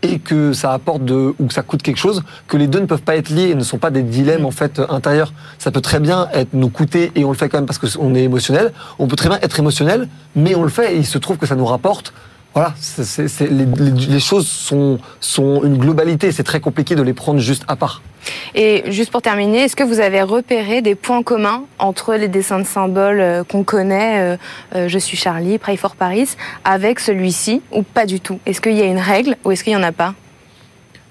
et 0.02 0.18
que 0.18 0.52
ça 0.52 0.72
apporte 0.72 1.04
de 1.04 1.34
ou 1.38 1.46
que 1.46 1.54
ça 1.54 1.62
coûte 1.62 1.82
quelque 1.82 1.98
chose 1.98 2.22
que 2.48 2.56
les 2.56 2.66
deux 2.66 2.80
ne 2.80 2.86
peuvent 2.86 3.02
pas 3.02 3.16
être 3.16 3.30
liés 3.30 3.54
ne 3.54 3.64
sont 3.64 3.78
pas 3.78 3.90
des 3.90 4.02
dilemmes 4.02 4.44
en 4.44 4.50
fait 4.50 4.80
intérieurs. 4.88 5.32
Ça 5.58 5.70
peut 5.70 5.80
très 5.80 6.00
bien 6.00 6.28
être 6.34 6.50
nous 6.52 6.68
coûter 6.68 7.12
et 7.14 7.24
on 7.24 7.30
le 7.30 7.36
fait 7.36 7.48
quand 7.48 7.58
même 7.58 7.66
parce 7.66 7.78
qu'on 7.78 8.14
est 8.14 8.24
émotionnel. 8.24 8.72
On 8.98 9.06
peut 9.06 9.16
très 9.16 9.28
bien 9.28 9.38
être 9.40 9.58
émotionnel, 9.58 10.08
mais 10.36 10.54
on 10.54 10.62
le 10.62 10.68
fait 10.68 10.94
et 10.94 10.98
il 10.98 11.06
se 11.06 11.18
trouve 11.18 11.38
que 11.38 11.46
ça 11.46 11.54
nous 11.54 11.66
rapporte. 11.66 12.12
Voilà, 12.54 12.74
les, 13.40 14.20
choses 14.20 14.46
sont, 14.46 14.98
sont 15.20 15.62
une 15.64 15.78
globalité. 15.78 16.32
C'est 16.32 16.42
très 16.42 16.60
compliqué 16.60 16.94
de 16.94 17.02
les 17.02 17.14
prendre 17.14 17.40
juste 17.40 17.64
à 17.66 17.76
part. 17.76 18.02
Et 18.54 18.84
juste 18.88 19.10
pour 19.10 19.22
terminer, 19.22 19.62
est-ce 19.62 19.74
que 19.74 19.82
vous 19.82 20.00
avez 20.00 20.22
repéré 20.22 20.82
des 20.82 20.94
points 20.94 21.22
communs 21.22 21.64
entre 21.78 22.14
les 22.14 22.28
dessins 22.28 22.58
de 22.58 22.64
symboles 22.64 23.20
euh, 23.20 23.42
qu'on 23.42 23.64
connaît, 23.64 24.20
euh, 24.20 24.36
euh, 24.76 24.88
Je 24.88 24.98
suis 24.98 25.16
Charlie, 25.16 25.58
Pray 25.58 25.76
for 25.76 25.96
Paris, 25.96 26.28
avec 26.64 27.00
celui-ci, 27.00 27.62
ou 27.72 27.82
pas 27.82 28.06
du 28.06 28.20
tout? 28.20 28.38
Est-ce 28.46 28.60
qu'il 28.60 28.74
y 28.74 28.82
a 28.82 28.86
une 28.86 28.98
règle 28.98 29.36
ou 29.44 29.50
est-ce 29.50 29.64
qu'il 29.64 29.72
n'y 29.72 29.82
en 29.82 29.82
a 29.82 29.92
pas? 29.92 30.14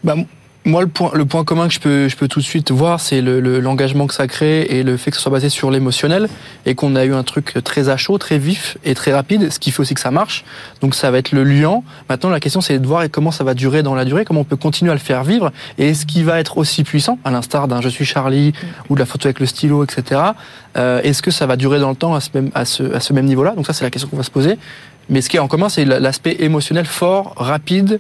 Bah, 0.04 0.16
moi, 0.64 0.82
le 0.82 0.88
point, 0.88 1.12
le 1.16 1.26
point 1.26 1.44
commun 1.44 1.68
que 1.68 1.74
je 1.74 1.80
peux, 1.80 2.08
je 2.08 2.16
peux 2.16 2.28
tout 2.28 2.40
de 2.40 2.46
suite 2.46 2.70
voir, 2.70 3.00
c'est 3.00 3.20
l'engagement 3.22 4.04
le, 4.04 4.08
que 4.08 4.14
ça 4.14 4.28
crée 4.28 4.62
et 4.62 4.84
le 4.84 4.96
fait 4.96 5.10
que 5.10 5.18
ce 5.18 5.24
soit 5.24 5.32
basé 5.32 5.50
sur 5.50 5.72
l'émotionnel 5.72 6.30
et 6.68 6.76
qu'on 6.76 6.96
a 6.96 7.04
eu 7.04 7.14
un 7.16 7.24
truc 7.24 7.58
très 7.64 7.90
à 7.90 7.98
chaud, 7.98 8.20
très 8.20 8.38
vif 8.38 8.78
et 8.84 8.94
très 8.94 9.12
rapide, 9.12 9.52
ce 9.52 9.58
qui 9.58 9.72
fait 9.72 9.80
aussi 9.80 9.96
que 9.96 10.00
ça 10.00 10.12
marche. 10.12 10.46
Donc 10.82 10.94
ça 10.94 11.10
va 11.10 11.18
être 11.18 11.32
le 11.32 11.44
liant. 11.44 11.84
Maintenant, 12.10 12.30
la 12.30 12.40
question, 12.40 12.62
c'est 12.62 12.78
de 12.78 12.86
voir 12.86 13.04
comment 13.12 13.32
ça 13.32 13.44
va 13.44 13.56
durer 13.56 13.82
dans 13.82 13.96
la 13.96 14.06
durée, 14.06 14.24
comment 14.24 14.42
on 14.42 14.46
peut 14.46 14.56
continuer 14.56 14.92
à 14.92 14.94
le 14.94 15.00
faire 15.00 15.24
vivre 15.24 15.52
et 15.80 15.90
est-ce 15.90 16.06
qu'il 16.06 16.26
va 16.26 16.40
être 16.40 16.60
aussi 16.60 16.84
puissant, 16.84 17.18
à 17.24 17.32
l'instar 17.32 17.68
d'un 17.68 17.82
Je 17.82 17.90
suis 17.90 18.06
Charlie 18.06 18.54
ou 18.90 18.94
de 18.94 19.00
la 19.00 19.08
photo 19.08 19.28
avec 19.28 19.40
le 19.40 19.48
stylo, 19.48 19.84
etc. 19.84 20.22
Euh, 20.78 21.02
est-ce 21.02 21.24
que 21.24 21.32
ça 21.32 21.48
va 21.48 21.56
durer 21.56 21.80
dans 21.80 21.90
le 21.90 21.96
temps 21.96 22.14
à 22.14 22.22
ce 22.22 22.30
même, 22.36 22.52
à 22.54 22.66
ce, 22.66 22.84
à 22.94 23.00
ce 23.00 23.14
même 23.14 23.26
niveau-là? 23.26 23.56
Donc 23.56 23.66
ça, 23.66 23.74
c'est 23.74 23.84
la 23.84 23.90
question 23.90 24.10
qu'on 24.10 24.18
va 24.18 24.24
se 24.24 24.30
poser. 24.30 24.60
Mais 25.10 25.22
ce 25.22 25.30
qui 25.30 25.38
est 25.38 25.40
en 25.40 25.48
commun, 25.48 25.70
c'est 25.70 25.86
l'aspect 25.86 26.38
émotionnel 26.40 26.86
fort, 26.86 27.34
rapide 27.36 28.00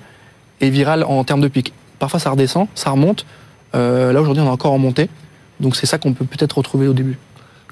et 0.61 0.69
viral 0.69 1.03
en 1.03 1.23
termes 1.23 1.41
de 1.41 1.47
pic. 1.47 1.73
Parfois, 2.01 2.19
ça 2.19 2.31
redescend, 2.31 2.67
ça 2.73 2.89
remonte. 2.89 3.27
Euh, 3.75 4.11
là, 4.11 4.21
aujourd'hui, 4.21 4.41
on 4.41 4.47
est 4.47 4.49
encore 4.49 4.73
en 4.73 4.79
montée. 4.79 5.07
Donc, 5.59 5.75
c'est 5.75 5.85
ça 5.85 5.99
qu'on 5.99 6.13
peut 6.13 6.25
peut-être 6.25 6.57
retrouver 6.57 6.87
au 6.87 6.93
début. 6.93 7.19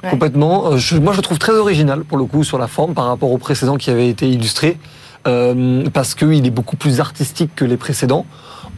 Complètement. 0.07 0.67
Euh, 0.67 0.99
moi, 1.01 1.13
je 1.13 1.17
le 1.17 1.23
trouve 1.23 1.39
très 1.39 1.53
original, 1.53 2.03
pour 2.03 2.19
le 2.19 2.25
coup, 2.25 2.43
sur 2.43 2.59
la 2.59 2.67
forme, 2.67 2.93
par 2.93 3.07
rapport 3.07 3.31
au 3.31 3.39
précédent 3.39 3.77
qui 3.77 3.89
avait 3.89 4.07
été 4.07 4.29
illustré. 4.29 4.77
euh, 5.27 5.89
parce 5.91 6.15
qu'il 6.15 6.45
est 6.45 6.51
beaucoup 6.51 6.77
plus 6.77 6.99
artistique 6.99 7.51
que 7.55 7.65
les 7.65 7.75
précédents. 7.75 8.25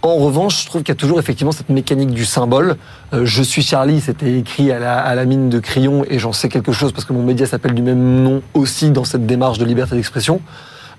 En 0.04 0.16
revanche, 0.16 0.64
je 0.64 0.66
trouve 0.68 0.82
qu'il 0.82 0.90
y 0.90 0.98
a 0.98 1.00
toujours 1.00 1.20
effectivement 1.20 1.52
cette 1.52 1.70
mécanique 1.70 2.12
du 2.12 2.26
symbole. 2.26 2.78
Euh, 3.14 3.26
je 3.26 3.44
suis 3.44 3.62
Charlie, 3.62 4.02
c'était 4.02 4.40
écrit 4.40 4.72
à 4.72 4.80
la, 4.80 4.98
à 4.98 5.14
la, 5.14 5.26
mine 5.26 5.50
de 5.50 5.60
crayon 5.60 6.04
et 6.10 6.18
j'en 6.18 6.34
sais 6.34 6.50
quelque 6.50 6.72
chose 6.72 6.92
parce 6.92 7.06
que 7.06 7.14
mon 7.14 7.24
média 7.24 7.46
s'appelle 7.46 7.76
du 7.76 7.84
même 7.84 8.24
nom 8.24 8.42
aussi 8.56 8.90
dans 8.90 9.04
cette 9.04 9.28
démarche 9.28 9.60
de 9.60 9.66
liberté 9.66 9.96
d'expression. 9.96 10.42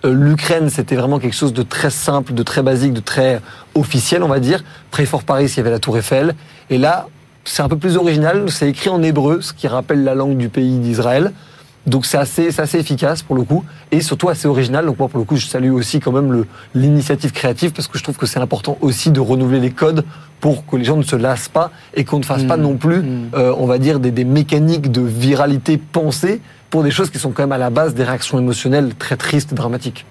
Euh, 0.04 0.12
L'Ukraine, 0.14 0.68
c'était 0.70 0.96
vraiment 0.96 1.18
quelque 1.18 1.34
chose 1.36 1.52
de 1.52 1.62
très 1.62 1.90
simple, 1.90 2.34
de 2.34 2.42
très 2.42 2.62
basique, 2.62 2.92
de 2.92 3.00
très 3.00 3.40
officiel, 3.74 4.22
on 4.22 4.28
va 4.28 4.40
dire. 4.40 4.62
Près 4.90 5.06
Fort 5.06 5.22
Paris, 5.24 5.46
il 5.46 5.56
y 5.56 5.60
avait 5.60 5.70
la 5.70 5.78
Tour 5.78 5.96
Eiffel. 5.98 6.34
Et 6.70 6.78
là, 6.78 7.06
c'est 7.44 7.62
un 7.62 7.68
peu 7.68 7.76
plus 7.76 7.96
original. 7.96 8.50
C'est 8.50 8.68
écrit 8.68 8.90
en 8.90 9.02
hébreu, 9.02 9.40
ce 9.40 9.52
qui 9.52 9.68
rappelle 9.68 10.04
la 10.04 10.14
langue 10.14 10.36
du 10.36 10.48
pays 10.48 10.78
d'Israël. 10.78 11.32
Donc 11.84 12.06
c'est 12.06 12.16
assez, 12.16 12.60
assez 12.60 12.78
efficace 12.78 13.22
pour 13.24 13.34
le 13.34 13.42
coup 13.42 13.64
et 13.90 14.00
surtout 14.02 14.28
assez 14.28 14.46
original. 14.46 14.86
Donc 14.86 15.00
moi 15.00 15.08
pour 15.08 15.18
le 15.18 15.24
coup 15.24 15.34
je 15.34 15.46
salue 15.46 15.72
aussi 15.72 15.98
quand 15.98 16.12
même 16.12 16.44
l'initiative 16.76 17.32
créative 17.32 17.72
parce 17.72 17.88
que 17.88 17.98
je 17.98 18.04
trouve 18.04 18.16
que 18.16 18.24
c'est 18.26 18.38
important 18.38 18.78
aussi 18.82 19.10
de 19.10 19.18
renouveler 19.18 19.58
les 19.58 19.72
codes 19.72 20.04
pour 20.40 20.64
que 20.64 20.76
les 20.76 20.84
gens 20.84 20.96
ne 20.96 21.02
se 21.02 21.16
lassent 21.16 21.48
pas 21.48 21.72
et 21.94 22.04
qu'on 22.04 22.20
ne 22.20 22.24
fasse 22.24 22.44
pas 22.44 22.56
Mmh. 22.56 22.62
non 22.62 22.76
plus, 22.76 22.98
Mmh. 23.02 23.30
euh, 23.34 23.52
on 23.58 23.66
va 23.66 23.78
dire, 23.78 23.98
des, 23.98 24.12
des 24.12 24.24
mécaniques 24.24 24.92
de 24.92 25.00
viralité 25.00 25.76
pensée 25.76 26.40
pour 26.72 26.82
des 26.82 26.90
choses 26.90 27.10
qui 27.10 27.18
sont 27.18 27.32
quand 27.32 27.42
même 27.42 27.52
à 27.52 27.58
la 27.58 27.68
base 27.68 27.94
des 27.94 28.02
réactions 28.02 28.38
émotionnelles 28.38 28.94
très 28.94 29.18
tristes 29.18 29.52
et 29.52 29.54
dramatiques. 29.54 30.06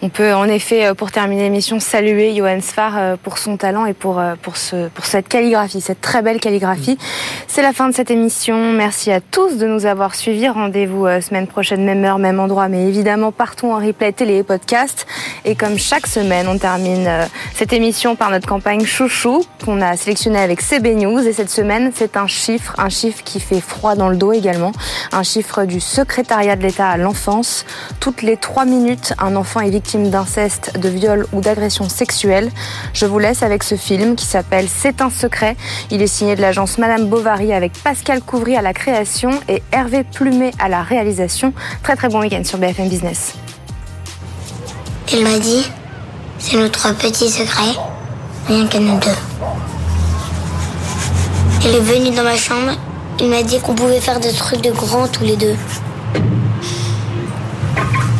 On 0.00 0.08
peut 0.08 0.32
en 0.32 0.44
effet, 0.44 0.86
euh, 0.86 0.94
pour 0.94 1.10
terminer 1.10 1.42
l'émission, 1.42 1.80
saluer 1.80 2.34
Johan 2.34 2.60
Sfar 2.60 2.96
euh, 2.96 3.16
pour 3.20 3.36
son 3.38 3.56
talent 3.56 3.84
et 3.84 3.92
pour, 3.92 4.20
euh, 4.20 4.34
pour, 4.40 4.56
ce, 4.56 4.88
pour 4.88 5.04
cette 5.04 5.28
calligraphie, 5.28 5.80
cette 5.80 6.00
très 6.00 6.22
belle 6.22 6.38
calligraphie. 6.38 6.96
C'est 7.48 7.62
la 7.62 7.72
fin 7.72 7.88
de 7.88 7.94
cette 7.94 8.10
émission. 8.10 8.72
Merci 8.72 9.10
à 9.10 9.20
tous 9.20 9.58
de 9.58 9.66
nous 9.66 9.86
avoir 9.86 10.14
suivis. 10.14 10.48
Rendez-vous 10.48 11.06
semaine 11.20 11.46
prochaine, 11.46 11.84
même 11.84 12.04
heure, 12.04 12.18
même 12.18 12.38
endroit, 12.38 12.68
mais 12.68 12.86
évidemment 12.86 13.32
partout 13.32 13.66
en 13.66 13.84
replay, 13.84 14.12
télé 14.12 14.38
et 14.38 14.42
podcast. 14.42 15.06
Et 15.44 15.56
comme 15.56 15.78
chaque 15.78 16.06
semaine, 16.06 16.46
on 16.48 16.58
termine 16.58 17.10
cette 17.54 17.72
émission 17.72 18.14
par 18.14 18.30
notre 18.30 18.46
campagne 18.46 18.84
Chouchou 18.84 19.44
qu'on 19.64 19.80
a 19.80 19.96
sélectionnée 19.96 20.38
avec 20.38 20.60
CB 20.60 20.94
News. 20.94 21.26
Et 21.26 21.32
cette 21.32 21.50
semaine, 21.50 21.90
c'est 21.94 22.16
un 22.16 22.28
chiffre, 22.28 22.74
un 22.78 22.88
chiffre 22.88 23.22
qui 23.24 23.40
fait 23.40 23.60
froid 23.60 23.96
dans 23.96 24.08
le 24.08 24.16
dos 24.16 24.32
également, 24.32 24.72
un 25.12 25.22
chiffre 25.22 25.64
du 25.64 25.80
secrétariat 25.98 26.54
de 26.54 26.62
l'État 26.62 26.90
à 26.90 26.96
l'enfance. 26.96 27.64
Toutes 27.98 28.22
les 28.22 28.36
trois 28.36 28.64
minutes, 28.64 29.14
un 29.18 29.34
enfant 29.34 29.58
est 29.58 29.70
victime 29.70 30.10
d'inceste, 30.10 30.78
de 30.78 30.88
viol 30.88 31.26
ou 31.32 31.40
d'agression 31.40 31.88
sexuelle. 31.88 32.52
Je 32.92 33.04
vous 33.04 33.18
laisse 33.18 33.42
avec 33.42 33.64
ce 33.64 33.74
film 33.74 34.14
qui 34.14 34.24
s'appelle 34.24 34.68
C'est 34.68 35.00
un 35.00 35.10
secret. 35.10 35.56
Il 35.90 36.00
est 36.00 36.06
signé 36.06 36.36
de 36.36 36.40
l'agence 36.40 36.78
Madame 36.78 37.08
Bovary 37.08 37.52
avec 37.52 37.72
Pascal 37.72 38.20
Couvry 38.22 38.54
à 38.54 38.62
la 38.62 38.74
création 38.74 39.30
et 39.48 39.60
Hervé 39.72 40.04
Plumet 40.04 40.52
à 40.60 40.68
la 40.68 40.84
réalisation. 40.84 41.52
Très 41.82 41.96
très 41.96 42.08
bon 42.08 42.20
week-end 42.20 42.44
sur 42.44 42.58
BFM 42.58 42.88
Business. 42.88 43.34
Il 45.12 45.24
m'a 45.24 45.40
dit, 45.40 45.68
c'est 46.38 46.58
nos 46.58 46.68
trois 46.68 46.92
petits 46.92 47.28
secrets, 47.28 47.74
rien 48.46 48.68
qu'à 48.68 48.78
nous 48.78 49.00
deux. 49.00 49.18
Il 51.64 51.74
est 51.74 51.80
venu 51.80 52.14
dans 52.14 52.22
ma 52.22 52.36
chambre, 52.36 52.70
il 53.18 53.28
m'a 53.28 53.42
dit 53.42 53.58
qu'on 53.58 53.74
pouvait 53.74 54.00
faire 54.00 54.20
des 54.20 54.32
trucs 54.32 54.60
de 54.60 54.70
grands 54.70 55.08
tous 55.08 55.24
les 55.24 55.34
deux. 55.34 55.56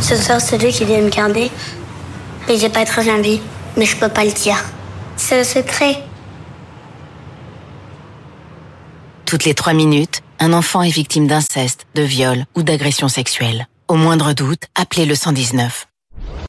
Ce 0.00 0.16
soir, 0.16 0.40
c'est 0.40 0.58
lui 0.58 0.72
qui 0.72 0.84
vient 0.84 1.00
me 1.00 1.10
garder. 1.10 1.50
Et 2.48 2.56
j'ai 2.56 2.70
pas 2.70 2.84
très 2.84 3.10
envie, 3.10 3.40
mais 3.76 3.84
je 3.84 3.96
peux 3.96 4.08
pas 4.08 4.24
le 4.24 4.32
dire. 4.32 4.62
C'est 5.16 5.40
un 5.40 5.44
secret. 5.44 6.02
Toutes 9.26 9.44
les 9.44 9.54
trois 9.54 9.74
minutes, 9.74 10.22
un 10.38 10.52
enfant 10.52 10.82
est 10.82 10.90
victime 10.90 11.26
d'inceste, 11.26 11.86
de 11.94 12.02
viol 12.02 12.46
ou 12.54 12.62
d'agression 12.62 13.08
sexuelle. 13.08 13.66
Au 13.88 13.96
moindre 13.96 14.32
doute, 14.32 14.62
appelez 14.74 15.04
le 15.04 15.14
119. 15.14 15.87